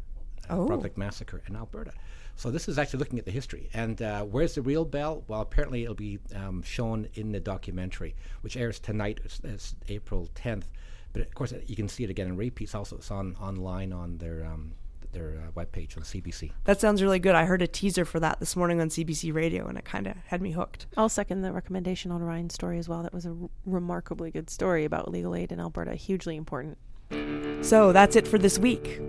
uh, 0.49 0.57
oh. 0.57 0.65
Frog 0.65 0.81
Lake 0.81 0.97
Massacre 0.97 1.43
in 1.47 1.55
Alberta. 1.55 1.91
So 2.35 2.49
this 2.49 2.67
is 2.67 2.79
actually 2.79 2.97
looking 2.97 3.19
at 3.19 3.25
the 3.25 3.31
history. 3.31 3.69
And 3.75 4.01
uh, 4.01 4.23
where's 4.23 4.55
the 4.55 4.63
real 4.63 4.83
bell? 4.83 5.23
Well, 5.27 5.41
apparently 5.41 5.83
it'll 5.83 5.93
be 5.93 6.17
um, 6.35 6.63
shown 6.63 7.07
in 7.13 7.33
the 7.33 7.39
documentary, 7.39 8.15
which 8.41 8.57
airs 8.57 8.79
tonight. 8.79 9.19
It's, 9.23 9.41
it's, 9.43 9.75
April 9.89 10.27
10th. 10.33 10.63
But 11.13 11.21
of 11.21 11.35
course, 11.35 11.53
you 11.67 11.75
can 11.75 11.87
see 11.87 12.03
it 12.03 12.09
again 12.09 12.25
in 12.25 12.35
repeats. 12.35 12.73
Also, 12.73 12.95
it's 12.97 13.11
on 13.11 13.35
online 13.39 13.93
on 13.93 14.17
their 14.17 14.43
um, 14.43 14.73
their 15.11 15.41
uh, 15.47 15.51
webpage 15.51 15.97
on 15.97 16.03
CBC. 16.03 16.51
That 16.65 16.79
sounds 16.79 17.01
really 17.01 17.19
good. 17.19 17.35
I 17.35 17.45
heard 17.45 17.61
a 17.61 17.67
teaser 17.67 18.05
for 18.05 18.19
that 18.19 18.39
this 18.39 18.55
morning 18.55 18.81
on 18.81 18.89
CBC 18.89 19.33
Radio, 19.33 19.67
and 19.67 19.77
it 19.77 19.85
kind 19.85 20.07
of 20.07 20.15
had 20.27 20.41
me 20.41 20.51
hooked. 20.51 20.87
I'll 20.97 21.09
second 21.09 21.41
the 21.41 21.51
recommendation 21.51 22.11
on 22.11 22.21
Ryan's 22.21 22.53
story 22.53 22.77
as 22.77 22.87
well. 22.87 23.03
That 23.03 23.13
was 23.13 23.25
a 23.25 23.29
r- 23.29 23.49
remarkably 23.65 24.31
good 24.31 24.49
story 24.49 24.85
about 24.85 25.11
legal 25.11 25.35
aid 25.35 25.51
in 25.51 25.59
Alberta. 25.59 25.95
Hugely 25.95 26.35
important. 26.35 26.77
So 27.61 27.91
that's 27.91 28.15
it 28.15 28.27
for 28.27 28.37
this 28.37 28.57
week. 28.57 28.99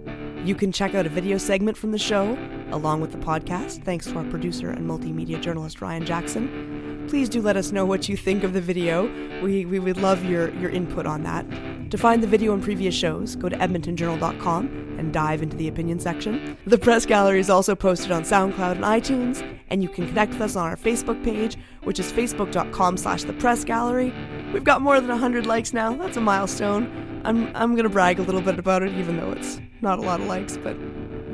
You 0.45 0.55
can 0.55 0.73
check 0.73 0.95
out 0.95 1.07
a 1.07 1.09
video 1.09 1.39
segment 1.39 1.77
from 1.77 1.93
the 1.93 1.99
show, 1.99 2.37
along 2.71 3.01
with 3.01 3.13
the 3.13 3.19
podcast, 3.19 3.85
thanks 3.85 4.07
to 4.07 4.19
our 4.19 4.25
producer 4.25 4.71
and 4.71 4.89
multimedia 4.89 5.41
journalist 5.41 5.81
Ryan 5.81 6.05
Jackson. 6.05 7.07
Please 7.09 7.29
do 7.29 7.41
let 7.41 7.57
us 7.57 7.73
know 7.73 7.85
what 7.87 8.09
you 8.09 8.17
think 8.17 8.43
of 8.43 8.53
the 8.53 8.61
video. 8.61 9.05
We, 9.43 9.65
we 9.65 9.79
would 9.79 9.99
love 9.99 10.25
your, 10.25 10.53
your 10.57 10.71
input 10.71 11.07
on 11.07 11.23
that. 11.23 11.47
To 11.93 11.99
find 11.99 12.23
the 12.23 12.27
video 12.27 12.55
and 12.55 12.63
previous 12.63 12.95
shows, 12.95 13.37
go 13.37 13.51
to 13.51 13.57
edmontonjournal.com 13.57 14.97
and 14.99 15.13
dive 15.13 15.43
into 15.43 15.59
the 15.59 15.69
opinion 15.69 16.01
section. 16.01 16.57
The 16.67 16.79
press 16.79 17.05
gallery 17.05 17.39
is 17.39 17.51
also 17.51 17.75
posted 17.75 18.11
on 18.11 18.23
SoundCloud 18.23 18.77
and 18.77 18.85
iTunes, 18.85 19.47
and 19.69 19.83
you 19.83 19.91
can 19.91 20.09
connect 20.09 20.33
with 20.33 20.41
us 20.41 20.57
on 20.57 20.67
our 20.67 20.77
Facebook 20.77 21.23
page, 21.23 21.59
which 21.85 22.01
is 22.01 22.11
facebook.com 22.11 22.97
slash 22.97 23.25
the 23.25 23.35
press 23.35 23.63
gallery. 23.63 24.11
We've 24.55 24.65
got 24.65 24.81
more 24.81 24.99
than 25.01 25.11
100 25.11 25.45
likes 25.45 25.75
now. 25.75 25.95
That's 25.95 26.17
a 26.17 26.23
milestone. 26.23 27.21
I'm 27.27 27.55
I'm 27.55 27.77
gonna 27.77 27.91
brag 27.91 28.19
a 28.19 28.23
little 28.23 28.41
bit 28.41 28.59
about 28.59 28.83
it, 28.83 28.95
even 28.95 29.19
though 29.19 29.33
it's 29.33 29.61
not 29.83 29.99
a 29.99 30.03
lot 30.03 30.19
of 30.19 30.27
likes, 30.27 30.57
but 30.57 30.75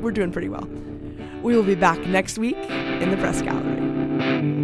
we're 0.01 0.11
doing 0.11 0.33
pretty 0.33 0.49
well. 0.49 0.67
We 1.41 1.55
will 1.55 1.63
be 1.63 1.75
back 1.75 1.99
next 1.99 2.37
week 2.37 2.57
in 2.57 3.11
the 3.11 3.15
press 3.15 3.41
gallery. 3.41 4.58